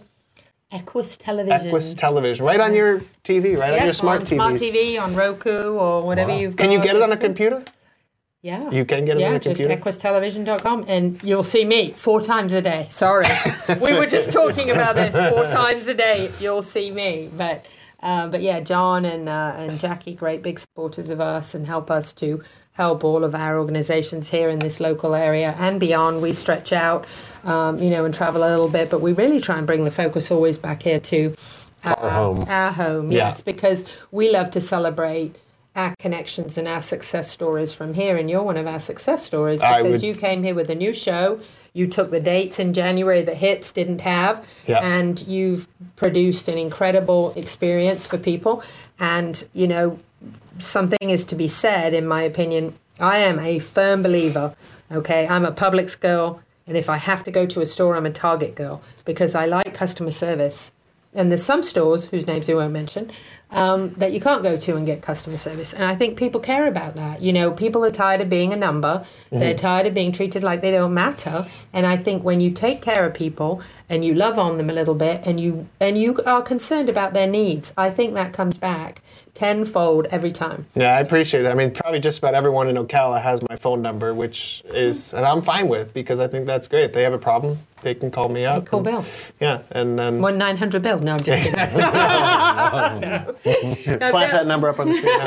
[0.72, 1.68] Equus Television.
[1.68, 4.36] Equus Television, right on your TV, right yeah, on your smart TVs.
[4.36, 6.64] smart TV on Roku or whatever you've got.
[6.64, 7.64] Can you get it on a computer?
[8.42, 8.72] Yeah.
[8.72, 9.82] You can get it yeah, on a just computer.
[9.82, 12.88] equustelevision.com and you'll see me four times a day.
[12.90, 13.28] Sorry.
[13.82, 16.32] we were just talking about this four times a day.
[16.40, 17.30] You'll see me.
[17.38, 17.66] But
[18.02, 21.92] uh, but yeah, John and uh, and Jackie, great big supporters of us and help
[21.92, 26.20] us to help all of our organizations here in this local area and beyond.
[26.22, 27.06] We stretch out,
[27.44, 29.92] um, you know, and travel a little bit, but we really try and bring the
[29.92, 31.34] focus always back here to
[31.84, 32.46] Our home.
[32.48, 33.30] Our home, Yeah.
[33.30, 35.36] yes, because we love to celebrate
[35.76, 39.60] our connections and our success stories from here, and you're one of our success stories
[39.62, 41.40] because would- you came here with a new show.
[41.74, 44.80] You took the dates in January that hits didn't have, Yeah.
[44.84, 48.62] and you've produced an incredible experience for people.
[49.00, 49.98] And you know,
[50.60, 52.74] something is to be said, in my opinion.
[53.00, 54.54] I am a firm believer.
[54.92, 58.06] Okay, I'm a Publix girl, and if I have to go to a store, I'm
[58.06, 60.72] a Target girl because I like customer service.
[61.14, 63.12] And there's some stores whose names we won't mention
[63.50, 65.74] um, that you can't go to and get customer service.
[65.74, 67.22] And I think people care about that.
[67.22, 69.06] You know, people are tired of being a number.
[69.30, 69.58] They're Mhm.
[69.58, 71.46] tired of being treated like they don't matter.
[71.74, 73.60] And I think when you take care of people
[73.92, 77.14] and you love on them a little bit and you and you are concerned about
[77.14, 79.02] their needs, I think that comes back
[79.34, 80.66] tenfold every time.
[80.76, 81.52] Yeah, I appreciate that.
[81.52, 85.26] I mean, probably just about everyone in Ocala has my phone number, which is, and
[85.26, 86.86] I'm fine with because I think that's great.
[86.86, 88.66] If they have a problem, they can call me up.
[88.66, 89.06] call and- Bill.
[89.40, 91.00] Yeah, and then One nine hundred bill.
[91.00, 91.60] No, I'm just kidding.
[94.12, 95.18] flash that number up on the screen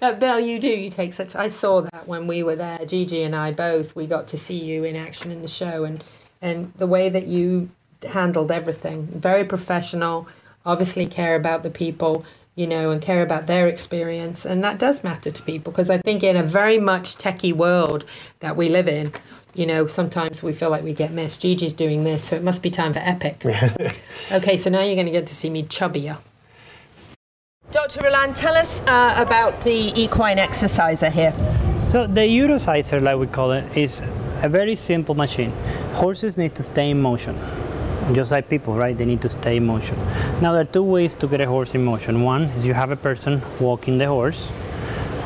[0.00, 0.12] now.
[0.18, 0.68] Bill, you do.
[0.68, 1.36] You take such.
[1.36, 2.78] I saw that when we were there.
[2.86, 3.94] Gigi and I both.
[3.94, 6.02] We got to see you in action in the show, and
[6.42, 7.70] and the way that you
[8.02, 10.28] handled everything, very professional.
[10.66, 12.24] Obviously, care about the people,
[12.56, 15.98] you know, and care about their experience, and that does matter to people because I
[15.98, 18.04] think in a very much techie world
[18.40, 19.12] that we live in.
[19.54, 21.42] You know, sometimes we feel like we get missed.
[21.42, 23.44] Gigi's doing this, so it must be time for Epic.
[24.32, 26.16] okay, so now you're going to get to see me chubbier.
[27.70, 28.00] Dr.
[28.02, 31.34] Roland, tell us uh, about the equine exerciser here.
[31.90, 34.00] So the Eurosizer, like we call it, is
[34.42, 35.52] a very simple machine.
[35.94, 37.38] Horses need to stay in motion,
[38.12, 38.98] just like people, right?
[38.98, 39.96] They need to stay in motion.
[40.40, 42.22] Now there are two ways to get a horse in motion.
[42.22, 44.48] One is you have a person walking the horse,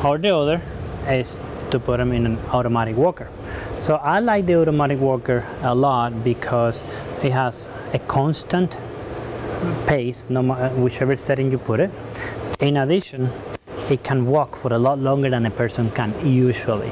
[0.03, 0.61] or the other
[1.07, 1.35] is
[1.71, 3.27] to put them in an automatic walker.
[3.81, 6.83] So I like the automatic walker a lot because
[7.23, 8.77] it has a constant
[9.87, 11.89] pace, no matter whichever setting you put it.
[12.59, 13.31] In addition,
[13.89, 16.91] it can walk for a lot longer than a person can usually,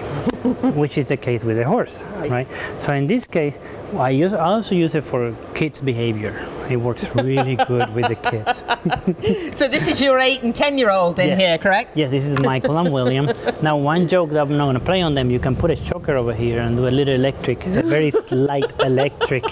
[0.62, 2.00] which is the case with a horse,
[2.30, 2.48] right?
[2.80, 3.58] So in this case,
[3.98, 6.34] I use I also use it for kids' behavior.
[6.70, 9.58] It works really good with the kids.
[9.58, 11.40] So this is your eight and ten year old in Yes.
[11.40, 11.96] here, correct?
[11.98, 13.30] Yes, this is Michael and William.
[13.62, 15.76] Now, one joke that I'm not going to play on them, you can put a
[15.76, 19.44] choker over here and do a little electric, a very slight electric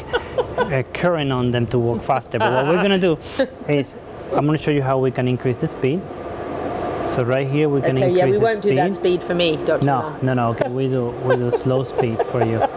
[0.57, 2.39] uh, current on them to walk faster.
[2.39, 3.17] But what we're going to do
[3.67, 3.95] is,
[4.31, 6.01] I'm going to show you how we can increase the speed.
[7.15, 8.69] So right here we can Okay, increase yeah, we won't speed.
[8.71, 9.85] do that speed for me, Dr.
[9.85, 10.49] No, no, no.
[10.51, 12.59] Okay, we do we do slow speed for you.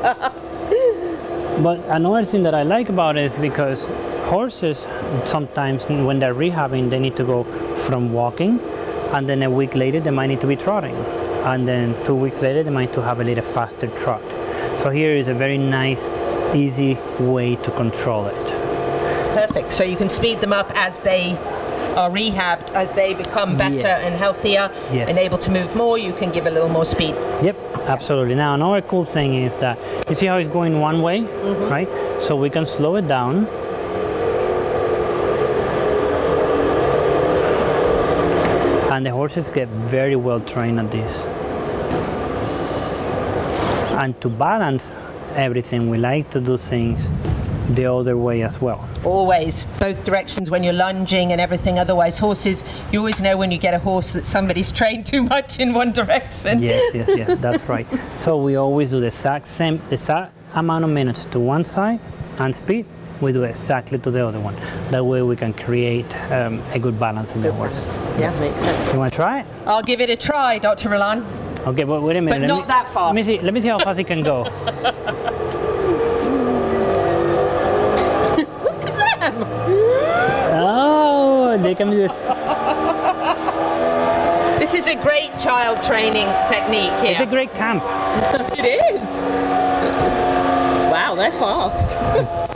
[1.63, 3.83] But another thing that I like about it is because
[4.29, 4.85] horses
[5.25, 7.45] sometimes when they're rehabbing they need to go
[7.87, 8.61] from walking
[9.15, 10.95] and then a week later they might need to be trotting
[11.53, 14.21] and then two weeks later they might to have a little faster trot.
[14.83, 16.03] So here is a very nice,
[16.55, 18.47] easy way to control it.
[19.35, 19.73] Perfect.
[19.73, 21.39] So you can speed them up as they
[21.97, 24.05] are rehabbed, as they become better Yes.
[24.05, 25.09] and healthier Yes.
[25.09, 27.15] and able to move more, you can give a little more speed.
[27.43, 27.57] Yep,
[27.89, 28.35] absolutely.
[28.35, 29.79] Now another cool thing is that
[30.09, 31.71] you see how it's going one way, Mhm.
[31.71, 31.89] right?
[32.23, 33.47] So we can slow it down.
[38.93, 41.13] And the horses get very well trained at this.
[44.01, 44.95] And to balance
[45.35, 47.09] everything, we like to do things
[47.75, 48.76] the other way as well.
[49.07, 51.79] Always, both directions when you're lunging and everything.
[51.79, 55.61] Otherwise, horses, you always know when you get a horse that somebody's trained too much
[55.61, 56.61] in one direction.
[56.61, 57.87] Yes, yes, yes, that's right.
[58.19, 62.01] So we always do the exact same, the exact amount of minutes to one side
[62.39, 62.85] and speed.
[63.21, 64.57] We do exactly to the other one.
[64.91, 67.73] That way we can create um, a good balance in the horse.
[68.19, 68.93] Yeah, makes sense.
[68.93, 69.47] You want to try it?
[69.67, 70.91] I'll give it a try, Dr.
[70.91, 71.25] Roland.
[71.67, 72.35] Okay, but wait a minute.
[72.35, 73.39] But let not me, that Let me see.
[73.41, 74.45] Let me see how fast it can go.
[81.57, 82.13] Know, they can be this.
[84.59, 87.13] This is a great child training technique here.
[87.13, 87.83] It's a great camp.
[88.59, 89.03] it is.
[90.91, 91.97] Wow, they're fast.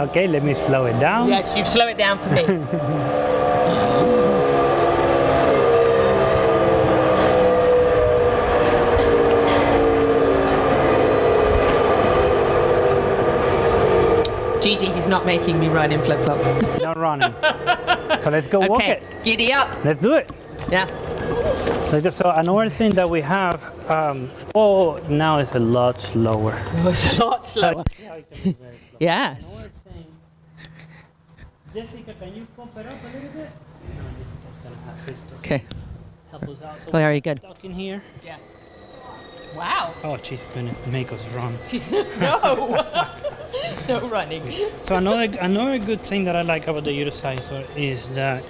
[0.00, 1.28] Okay, let me slow it down.
[1.28, 2.42] yes, you slow it down for me.
[14.60, 16.46] Gigi, he's not making me run in flip flops.
[16.82, 17.34] Not running.
[18.22, 19.24] so let's go walk Okay, it.
[19.24, 19.84] giddy up.
[19.84, 20.30] Let's do it.
[20.70, 20.86] Yeah.
[21.90, 23.58] So, just- so another thing that we have,
[23.90, 26.54] um, oh, now it's a lot slower.
[26.76, 27.84] Oh, it's a lot slower.
[29.00, 29.68] yes.
[31.74, 33.50] Jessica, can you pump it up a little bit?
[33.96, 35.38] No, Jessica's gonna assist us.
[35.40, 35.64] Okay.
[36.30, 36.82] Help us out.
[36.82, 37.38] So Very we're good.
[37.40, 38.02] Stuck in here.
[38.24, 38.38] Yeah.
[39.56, 39.94] Wow.
[40.04, 41.56] Oh, she's gonna make us run.
[42.20, 42.86] no.
[43.88, 44.42] no running.
[44.84, 48.42] So another another good thing that I like about the Eurosizer is that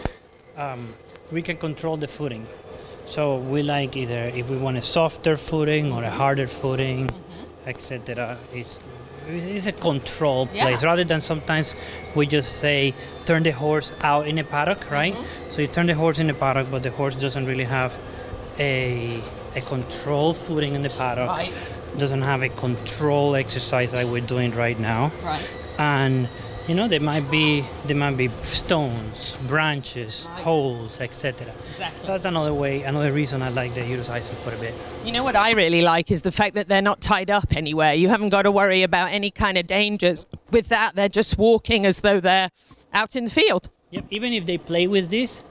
[0.56, 0.94] um,
[1.32, 2.46] we can control the footing.
[3.06, 7.10] So we like either if we want a softer footing or a harder footing,
[7.66, 8.38] etc.
[8.52, 8.78] It's
[9.28, 10.64] it's a control Yeah.
[10.64, 11.76] place rather than sometimes
[12.16, 12.94] we just say
[13.26, 15.14] turn the horse out in a paddock, right?
[15.50, 17.96] So you turn the horse in the paddock, but the horse doesn't really have
[18.58, 19.20] a
[19.56, 21.28] a control footing in the paddock.
[21.28, 21.52] Right.
[21.98, 25.42] Doesn't have a control exercise like we're doing right now Right.
[25.78, 26.28] and
[26.68, 32.06] you know there might be there might be stones branches holes etc Exactly.
[32.06, 34.74] that's another way another reason i like the eurosizer quite a bit
[35.04, 37.94] You know what I really like is the fact that they're not tied up anywhere.
[37.94, 40.26] You haven't got to worry about any kind of dangers.
[40.50, 42.50] With that, they're just walking as though they're
[42.92, 43.68] out in the field.
[43.90, 45.42] yep even if they play with this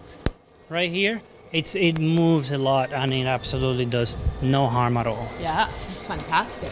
[0.70, 1.22] right here
[1.52, 6.04] it's it moves a lot and it absolutely does no harm at all Yeah, it's
[6.04, 6.72] fantastic.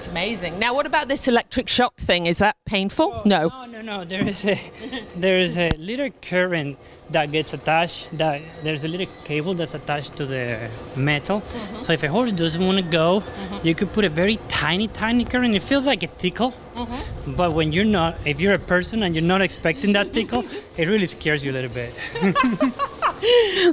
[0.00, 0.58] It's amazing.
[0.58, 2.24] Now, what about this electric shock thing?
[2.24, 3.12] Is that painful?
[3.16, 3.48] Oh, no.
[3.48, 4.58] no no no there is a
[5.16, 6.78] there is a little current
[7.10, 11.80] that gets attached that there's a little cable that's attached to the metal mm-hmm.
[11.80, 13.66] so if a horse doesn't want to go mm-hmm.
[13.66, 17.32] you could put a very tiny tiny current it feels like a tickle mm-hmm.
[17.34, 20.44] but when you're not if you're a person and you're not expecting that tickle
[20.76, 21.92] it really scares you a little bit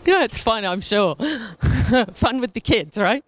[0.05, 1.15] yeah, it's fun, I'm sure.
[2.13, 3.23] fun with the kids, right?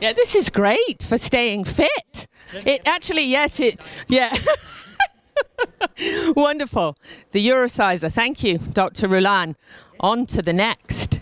[0.00, 2.26] Yeah, this is great for staying fit.
[2.52, 4.36] It actually, yes, it, yeah.
[6.36, 6.96] Wonderful.
[7.32, 8.12] The Eurosizer.
[8.12, 9.08] Thank you, Dr.
[9.08, 9.56] Roland.
[10.00, 11.20] On to the next.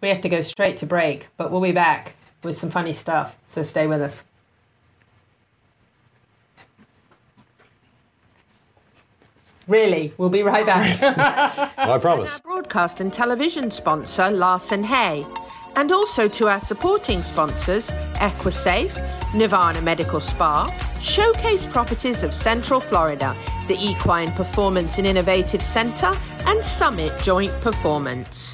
[0.00, 3.36] We have to go straight to break, but we'll be back with some funny stuff,
[3.46, 4.22] so stay with us.
[9.66, 11.72] Really, we'll be right back.
[11.78, 12.40] I promise.
[12.42, 15.26] broadcast and television sponsor Larson Hay,
[15.76, 18.94] and also to our supporting sponsors Equisafe,
[19.34, 20.68] Nirvana Medical Spa,
[21.00, 26.12] Showcase Properties of Central Florida, the Equine Performance and Innovative Center,
[26.46, 28.53] and Summit Joint Performance.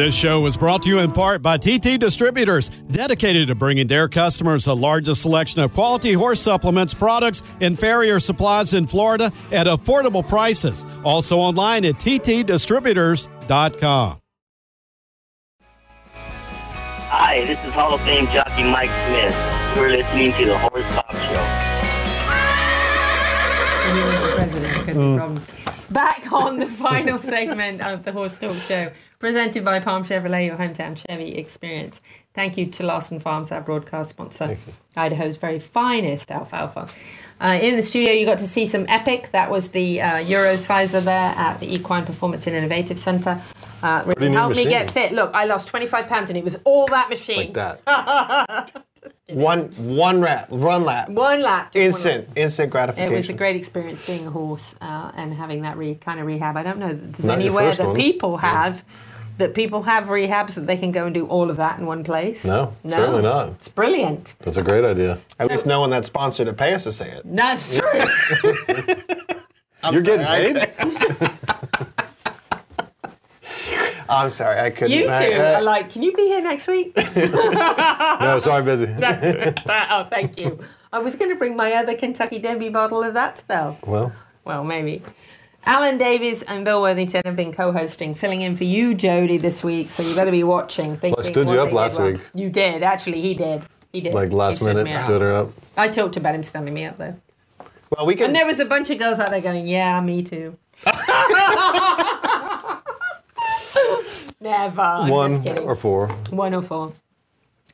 [0.00, 4.08] This show was brought to you in part by TT Distributors, dedicated to bringing their
[4.08, 9.66] customers the largest selection of quality horse supplements, products, and farrier supplies in Florida at
[9.66, 10.86] affordable prices.
[11.04, 14.20] Also online at ttdistributors.com.
[16.14, 19.36] Hi, this is Hall of Fame jockey Mike Smith.
[19.76, 21.44] You're listening to the Horse Talk Show.
[24.94, 25.38] Mm.
[25.90, 28.90] Back on the final segment of the Horse Talk Show,
[29.24, 32.00] presented by Palm Chevrolet, your hometown Chevy experience.
[32.34, 34.56] Thank you to Larson Farms, our broadcast sponsor,
[34.96, 36.88] Idaho's very finest alfalfa.
[37.40, 39.30] Uh, in the studio, you got to see some Epic.
[39.32, 43.40] That was the uh, Euro sizer there at the Equine Performance and Innovative Center.
[43.82, 45.12] Uh, really helped me get fit.
[45.12, 47.52] Look, I lost 25 pounds and it was all that machine.
[47.52, 48.82] Like that.
[49.28, 51.08] One one lap, run lap.
[51.08, 51.72] One lap.
[51.72, 53.14] just one Instant, instant gratification.
[53.14, 56.26] It was a great experience being a horse uh, and having that re- kind of
[56.26, 56.56] rehab.
[56.56, 57.96] I don't know that there's Not anywhere that one.
[57.96, 58.84] people have
[59.40, 62.04] that people have rehabs that they can go and do all of that in one
[62.04, 62.44] place.
[62.44, 62.96] No, no.
[62.96, 63.48] certainly not.
[63.48, 64.34] It's brilliant.
[64.40, 65.18] That's a great idea.
[65.38, 67.22] At least no one that's sponsored to pay us to say it.
[67.24, 68.00] That's true.
[69.92, 70.68] You're getting paid?
[74.08, 74.90] I'm sorry, I couldn't.
[74.96, 76.96] you two I- uh, are like, can you be here next week?
[77.16, 78.86] no, sorry, I'm busy.
[78.86, 80.58] That's- oh, thank you.
[80.92, 83.78] I was going to bring my other Kentucky Derby bottle of that spell.
[83.86, 84.12] Well,
[84.44, 85.02] Well, maybe.
[85.66, 89.90] Alan Davis and Bill Worthington have been co-hosting, filling in for you, Jody, this week.
[89.90, 90.92] So you better be watching.
[90.96, 92.12] Thinking Well, I stood you up last well.
[92.12, 92.20] week.
[92.34, 93.20] You did, actually.
[93.20, 93.62] He did.
[93.92, 94.14] He did.
[94.14, 94.94] like last He minute, up.
[94.94, 95.50] stood her up.
[95.76, 97.14] I talked about him standing me up though.
[97.90, 98.26] Well, we can.
[98.26, 100.56] And there was a bunch of girls out there going, "Yeah, me too."
[104.40, 104.80] Never.
[104.80, 106.08] I'm just One or four.
[106.30, 106.92] One or four.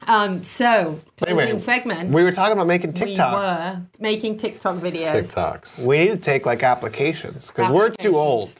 [0.06, 2.10] Um, so closing Anyway, segment.
[2.12, 3.74] we were talking about making we TikToks.
[3.74, 5.06] were making TikTok videos.
[5.06, 5.86] TikToks.
[5.86, 8.52] We need to take like applications because we're too old.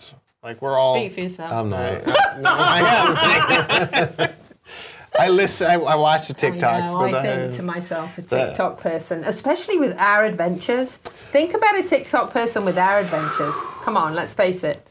[0.43, 0.95] Like we're all.
[0.97, 1.53] Speak for yourself.
[1.53, 2.07] I'm not.
[2.39, 4.31] No, I am.
[5.19, 5.67] I listen.
[5.71, 6.63] I, I watch the TikToks.
[6.63, 10.25] I, know, but I I- think to myself, a that- TikTok person, especially with our
[10.25, 10.97] adventures.
[11.31, 13.55] Think about a TikTok person with our adventures.
[13.83, 14.85] Come on, let's face it.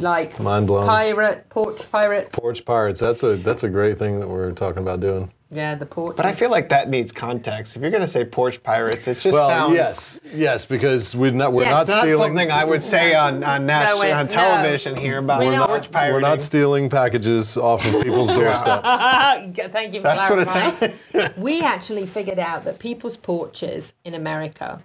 [0.00, 0.86] Like Mind blown.
[0.86, 2.38] pirate, porch pirates.
[2.38, 3.00] Porch pirates.
[3.00, 5.32] That's a that's a great thing that we're talking about doing.
[5.48, 6.16] Yeah, the porch.
[6.16, 7.76] But I feel like that needs context.
[7.76, 9.74] If you're gonna say porch pirates, it just well, sounds.
[9.74, 11.70] yes, yes, because we're not we're Yes.
[11.70, 12.18] not It's not stealing.
[12.30, 14.32] something I would say on on, national, wait, on no.
[14.32, 16.14] television here about We're not- porch pirating.
[16.14, 18.88] We're not stealing packages off of people's doorsteps.
[19.72, 20.94] Thank you for That's what it clarifying.
[21.12, 21.36] sounds.
[21.36, 24.82] we actually figured out that people's porches in America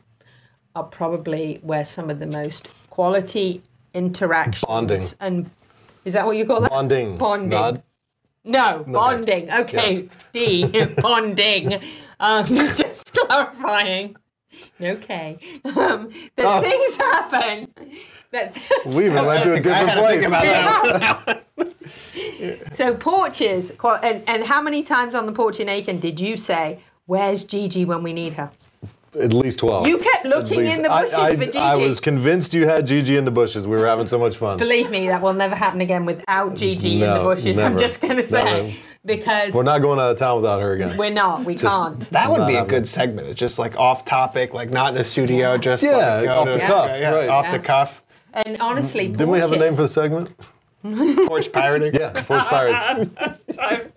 [0.75, 3.63] are probably where some of the most quality
[3.95, 5.01] interactions Bonding.
[5.19, 5.49] and
[6.05, 6.69] is that what you call that?
[6.69, 7.17] Bonding.
[7.17, 7.49] Bonding.
[7.49, 7.81] Not-
[8.43, 9.51] no, bonding.
[9.51, 11.79] Okay, D bonding.
[12.19, 14.15] Um, just clarifying.
[14.79, 16.61] Okay, um, that Oh.
[16.61, 17.73] things happen.
[18.31, 20.27] That we even went to a different I had think place.
[20.27, 22.75] about that.
[22.75, 23.71] So porches,
[24.03, 27.85] and, and how many times on the porch in Aiken did you say, "Where's Gigi
[27.85, 28.51] when we need her"?
[29.19, 29.87] At least twelve.
[29.87, 30.77] You kept looking least.
[30.77, 31.57] in the bushes I, for Gigi.
[31.57, 33.67] I was convinced you had Gigi in the bushes.
[33.67, 34.57] We were having so much fun.
[34.57, 37.57] Believe me, that will never happen again without Gigi in the No, bushes.
[37.57, 38.73] I'm just going to say Never.
[39.03, 40.95] because We're not going out of town without her again.
[40.95, 41.43] we're not.
[41.43, 41.99] We Just- can't.
[42.11, 42.67] That would be a happening.
[42.67, 43.27] good segment.
[43.27, 46.53] It's just like off topic, like not in a studio, just Yeah, like off to-
[46.53, 47.29] the cuff, yeah, right.
[47.29, 47.51] off Yeah.
[47.57, 48.03] the cuff.
[48.33, 50.29] And honestly, Didn't we have a name for the segment?
[51.27, 51.93] Porch pirating.
[51.99, 53.09] Yeah, Porch Pirates.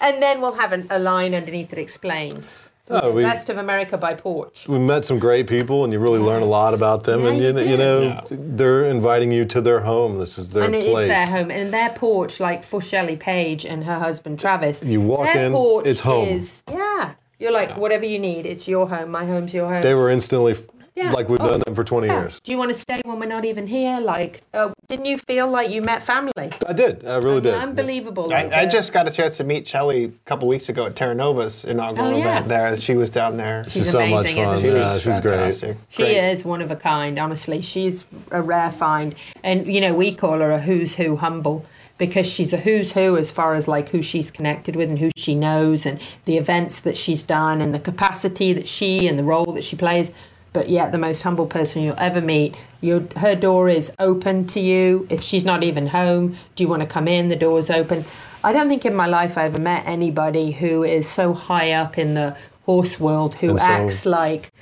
[0.00, 2.54] And then we'll have an, a line underneath that explains
[2.90, 4.68] Oh, we, best of America by porch.
[4.68, 7.22] we met some great people, and you really learn a lot about them.
[7.24, 8.36] Yeah, and you you, know- you do.
[8.36, 10.18] know, they're inviting you to their home.
[10.18, 13.64] This is their and it is their home and their porch, like for Shelley Page
[13.64, 14.82] and her husband Travis.
[14.82, 16.28] You walk their in, porch it's home.
[16.28, 18.44] Is, yeah, you're like whatever you need.
[18.44, 19.10] It's your home.
[19.10, 19.80] My home's your home.
[19.80, 20.66] They were instantly f-
[20.96, 21.10] Yeah.
[21.10, 22.20] like we've Oh, done them for 20 Yeah.
[22.20, 22.40] years.
[22.44, 23.98] Do you want to stay when we're not even here?
[23.98, 26.52] Like, uh, didn't you feel like you met family?
[26.66, 27.04] I did.
[27.04, 27.54] I really did.
[27.54, 28.28] Unbelievable.
[28.28, 30.94] Like, I, I just got a chance to meet Shelley a couple weeks ago at
[30.94, 32.30] Terra Nova's inaugural Oh, yeah.
[32.30, 32.78] event there.
[32.80, 33.64] She was down there.
[33.68, 34.56] She's so much amazing, fun.
[34.58, 34.68] She she?
[34.68, 35.76] Yeah, was she's great.
[35.88, 36.30] She Great.
[36.30, 37.60] is one of a kind, honestly.
[37.60, 39.16] She's a rare find.
[39.42, 41.64] And, you know, we call her a who's who humble
[41.98, 45.10] because she's a who's who as far as like who she's connected with and who
[45.16, 49.22] she knows and the events that she's done and the capacity that she and the
[49.24, 50.12] role that she plays.
[50.54, 52.54] But yet, the most humble person you'll ever meet.
[52.80, 55.04] Your, her door is open to you.
[55.10, 57.26] If she's not even home, do you want to come in?
[57.26, 58.04] The door's open.
[58.44, 61.98] I don't think in my life I ever met anybody who is so high up
[61.98, 62.36] in the
[62.66, 64.52] horse world who so- acts like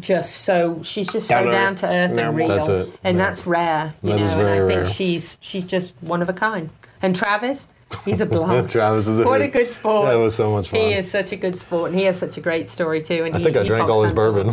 [0.00, 1.90] just so she's just so Down to earth.
[1.90, 2.26] to earth Normal.
[2.26, 2.68] and real, That's
[3.04, 3.24] and Yeah.
[3.24, 3.94] that's rare.
[4.02, 6.70] You That know, and I think she's she's just one of a kind.
[7.00, 7.68] And Travis,
[8.04, 8.72] he's a blast.
[8.72, 10.06] Travis is a what a good sport.
[10.06, 10.80] That was so much fun.
[10.80, 13.24] He is such a good sport, and he has such a great story too.
[13.24, 14.44] And I he, think I drank all his hunts a lot.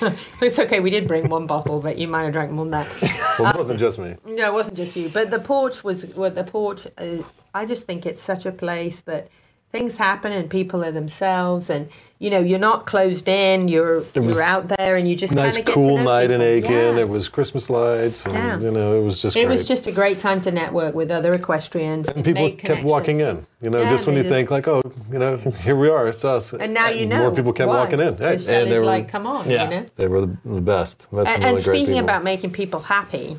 [0.00, 0.18] bourbon.
[0.42, 0.80] it's okay.
[0.80, 3.36] We did bring one bottle, but you might have drank more than that.
[3.38, 4.16] well, it wasn't just me.
[4.24, 5.08] No, it wasn't just you.
[5.08, 6.86] But the porch was well, the porch.
[6.98, 7.22] Uh,
[7.54, 9.28] I just think it's such a place that
[9.72, 13.68] things happen and people are themselves, and you know you're not closed in.
[13.68, 16.70] You're you're out there, and you just Nice, get cool to know night in people.
[16.74, 16.96] Aiken.
[16.96, 17.02] Yeah.
[17.02, 18.58] It was Christmas lights, and Yeah.
[18.60, 19.52] you know, it was just It great.
[19.52, 22.08] was just a great time to network with other equestrians.
[22.08, 23.46] and people make kept walking in.
[23.62, 26.24] You know, Yeah, just when you think like, oh, you know, here we are, it's
[26.24, 26.52] us.
[26.52, 27.18] And now you know.
[27.18, 27.76] more people kept why.
[27.76, 28.16] walking in.
[28.16, 29.64] Shelley's they were like, come on, Yeah.
[29.64, 29.86] you know.
[29.96, 31.08] they were the, the best.
[31.12, 32.00] And, really and speaking people.
[32.00, 33.38] about making people happy,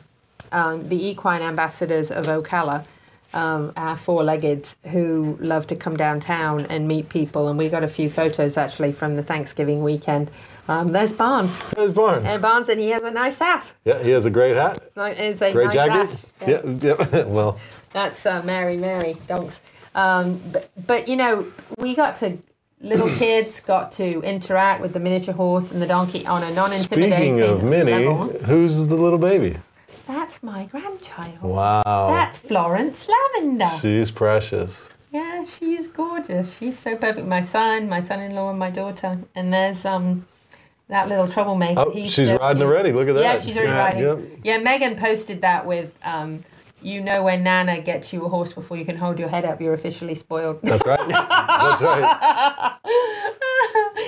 [0.52, 2.86] um, the equine ambassadors of Ocala
[3.34, 7.48] um, are four-legged who love to come downtown and meet people.
[7.48, 10.32] And we got a few photos actually from the Thanksgiving weekend.
[10.68, 11.58] Um, there's Barnes.
[11.76, 12.30] There's Barnes.
[12.30, 13.74] And Barnes, and he has a nice ass.
[13.86, 16.10] yeah, he has a great hat, It's a great nice jacket.
[16.12, 16.26] ass.
[16.48, 16.62] Yeah,
[17.12, 17.24] yeah.
[17.26, 17.60] well,
[17.94, 19.60] That's uh, Mary, Mary, donks.
[19.96, 21.46] Um, but, but you know,
[21.78, 22.38] we got to
[22.80, 27.36] little kids got to interact with the miniature horse and the donkey on a non-intimidating
[27.36, 28.26] speaking of Minnie, level.
[28.46, 29.58] who's the little baby?
[30.08, 31.42] That's my grandchild.
[31.42, 33.70] Wow, That's Florence Lavender.
[33.80, 34.90] she's precious.
[35.12, 36.58] Yeah, she's gorgeous.
[36.58, 37.28] She's so perfect.
[37.28, 39.20] My son, my son-in-law, and my daughter.
[39.36, 40.26] And there's um
[40.88, 41.82] that little troublemaker.
[41.82, 42.92] Oh, He's she's the- riding already.
[42.92, 43.22] Look at that.
[43.24, 44.30] Yeah, she's already Yeah, riding.
[44.30, 44.40] yep.
[44.44, 46.44] Yeah, Megan posted that with um.
[46.84, 49.62] You know when Nana gets you a horse before you can hold your head up,
[49.62, 50.62] you're officially spoiled.
[50.64, 51.08] That's right.
[51.10, 52.74] That's right.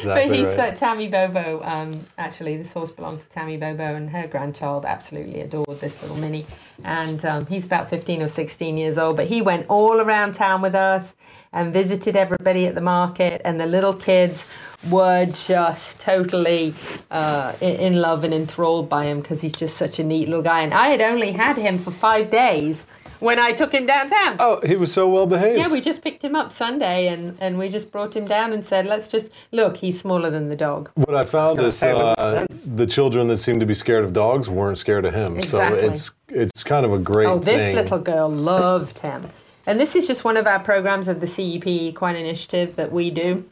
[0.04, 0.76] exactly but he's right.
[0.76, 1.62] Tammy Bobo.
[1.64, 6.18] Um, actually, this horse belonged to Tammy Bobo, and her grandchild absolutely adored this little
[6.18, 6.46] mini.
[6.84, 10.62] And um, he's about 15 or 16 years old, but he went all around town
[10.62, 11.16] with us
[11.52, 14.46] and visited everybody at the market, and the little kids
[14.90, 16.74] were just totally
[17.10, 20.44] uh, in, in love and enthralled by him because he's just such a neat little
[20.44, 20.62] guy.
[20.62, 22.86] And I had only had him for five days
[23.24, 24.36] when I took him downtown.
[24.40, 25.58] Oh, he was so well behaved.
[25.58, 28.66] Yeah, we just picked him up Sunday and, and we just brought him down and
[28.66, 30.90] said, let's just look, he's smaller than the dog.
[30.96, 34.78] What I found is uh, the children that seemed to be scared of dogs weren't
[34.78, 35.38] scared of him.
[35.38, 35.80] Exactly.
[35.80, 37.76] So it's it's kind of a great Oh, this thing.
[37.76, 39.30] little girl loved him.
[39.66, 43.10] And this is just one of our programs of the CEP Equine Initiative that we
[43.12, 43.46] do.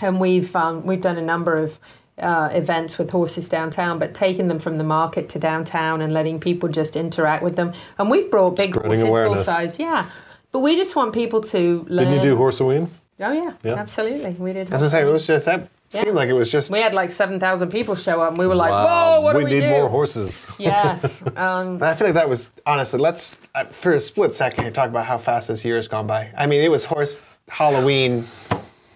[0.00, 1.78] And we've um, we've done a number of
[2.20, 6.38] uh, events with horses downtown, but taking them from the market to downtown and letting
[6.40, 7.72] people just interact with them.
[7.98, 9.34] And we've brought big Spreading horses awareness.
[9.46, 10.06] full size, yeah.
[10.52, 12.06] But we just want people to learn.
[12.08, 12.88] Didn't you do Horseween?
[13.22, 13.74] Oh yeah, Yeah.
[13.74, 14.30] absolutely.
[14.38, 14.72] We did.
[14.72, 16.00] As I say, it was just that Yeah.
[16.02, 16.70] seemed like it was just.
[16.70, 19.16] We had like seven thousand people show up, and we were like, Wow.
[19.16, 20.50] "Whoa, what we do we need do?" more horses.
[20.58, 21.20] Yes.
[21.36, 22.98] Um, But I feel like that was honestly.
[22.98, 26.06] Let's uh, for a split second here talk about how fast this year has gone
[26.06, 26.30] by.
[26.36, 28.24] I mean, it was horse Halloween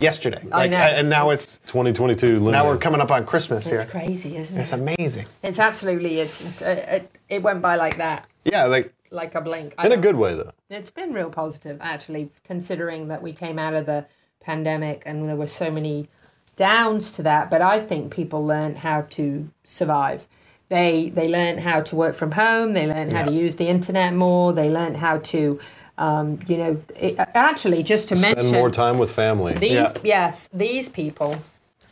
[0.05, 0.77] yesterday, I know.
[0.77, 2.39] and now it's 2022.
[2.39, 3.81] now we're coming up on Christmas here.
[3.81, 4.61] it's crazy, isn't it?
[4.61, 5.27] It's amazing.
[5.43, 6.21] It's absolutely.
[6.21, 9.75] It's it, it, it went by like that, Yeah, like like a blink.
[9.79, 10.53] I in a good way though.
[10.71, 14.07] It's been real positive, actually, considering that we came out of the
[14.41, 16.09] pandemic and there were so many
[16.57, 17.51] downs to that.
[17.51, 20.27] But I think people learned how to survive.
[20.69, 22.73] They they learned how to work from home.
[22.73, 24.53] They learned how to use the internet more.
[24.53, 25.61] They learned how to,
[25.99, 29.55] um, you know, it, actually just to Spend mention more time with family.
[29.55, 29.93] these Yeah.
[30.03, 31.37] yes these people,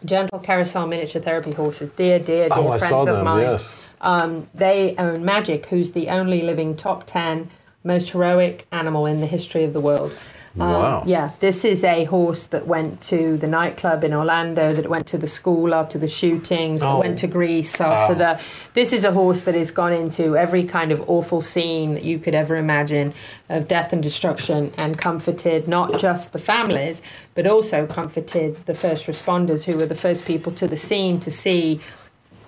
[0.05, 3.25] gentle carousel miniature therapy horses, dear dear dear oh, I friends saw of them.
[3.25, 3.43] mine.
[3.43, 3.79] Yes.
[4.01, 7.49] Um, they own Magic, who's the only living top 10
[7.85, 10.17] most heroic animal in the history of the world.
[10.61, 11.03] Um, Wow.
[11.07, 15.19] Yeah, this is a horse that went to the nightclub in Orlando, that went to
[15.19, 17.01] the school after the shootings, that Oh.
[17.01, 18.19] went to Greece after Oh.
[18.19, 18.39] the.
[18.75, 22.19] This is a horse that has gone into every kind of awful scene that you
[22.19, 23.15] could ever imagine
[23.49, 27.01] of death and destruction and comforted not just the families,
[27.35, 31.31] but also comforted the first responders who were the first people to the scene to
[31.31, 31.81] see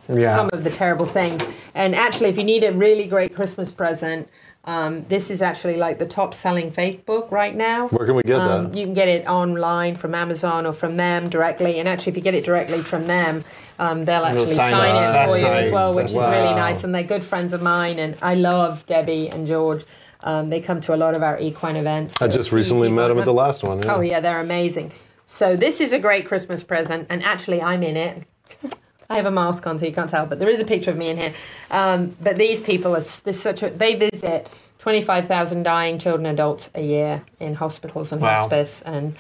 [0.09, 0.35] yeah.
[0.37, 1.43] some of the terrible things.
[1.75, 4.29] And actually, if you need a really great Christmas present,
[4.67, 7.89] um, this is actually like the top selling faith book right now.
[7.89, 8.79] Where can we get Um, that?
[8.79, 11.79] you can get it online from Amazon or from them directly.
[11.79, 13.45] And actually, if you get it directly from them,
[13.79, 15.01] um, they'll actually sign sign, it.
[15.01, 16.83] That's for you as well, which is really nice.
[16.85, 17.99] And they're good friends of mine.
[17.99, 19.85] And I love Debbie and George.
[20.23, 22.15] Um, they come to a lot of our equine events.
[22.21, 23.83] I just recently met them at the last one.
[23.83, 23.97] Yeah.
[23.97, 24.93] Oh yeah, they're amazing.
[25.27, 28.23] So this is a great Christmas present, and actually I'm in it.
[29.11, 30.97] I have a mask on, so you can't tell, but there is a picture of
[30.97, 31.35] me in here.
[31.71, 34.49] Um, but these people are there's such a they visit
[34.79, 38.39] twenty five thousand dying children and adults a year in hospitals and Wow.
[38.39, 39.15] hospice, and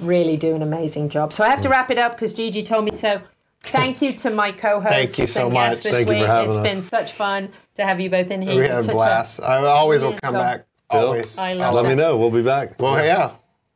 [0.00, 1.32] really do an amazing job.
[1.32, 3.20] So I have to wrap it up because Gigi told me so.
[3.66, 5.80] Thank you to my co-hosts Thank you so much.
[5.80, 6.26] this Thank you for week.
[6.26, 6.66] having It's us.
[6.66, 8.56] It's been such fun to have you both in here.
[8.56, 9.40] we It's had a blast.
[9.40, 10.66] I always will come so- back.
[10.90, 11.38] Always.
[11.38, 11.88] I love Let that.
[11.88, 12.18] me know.
[12.18, 12.78] We'll be back.
[12.78, 13.30] Well, yeah,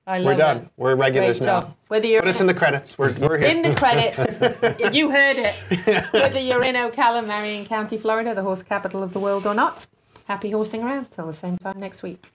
[0.09, 0.57] I we're done.
[0.57, 0.69] it.
[0.79, 1.61] We're regulars Great now.
[1.61, 1.77] job.
[1.89, 2.97] Whether you're Put us in the credits.
[2.97, 3.49] We're, we're here.
[3.49, 4.19] in the credits.
[4.95, 5.55] you heard it.
[6.13, 9.87] Whether you're in Ocala, Marion County, Florida, the horse capital of the world or not.
[10.27, 11.11] Happy horsing around.
[11.11, 12.33] Till the same time next week.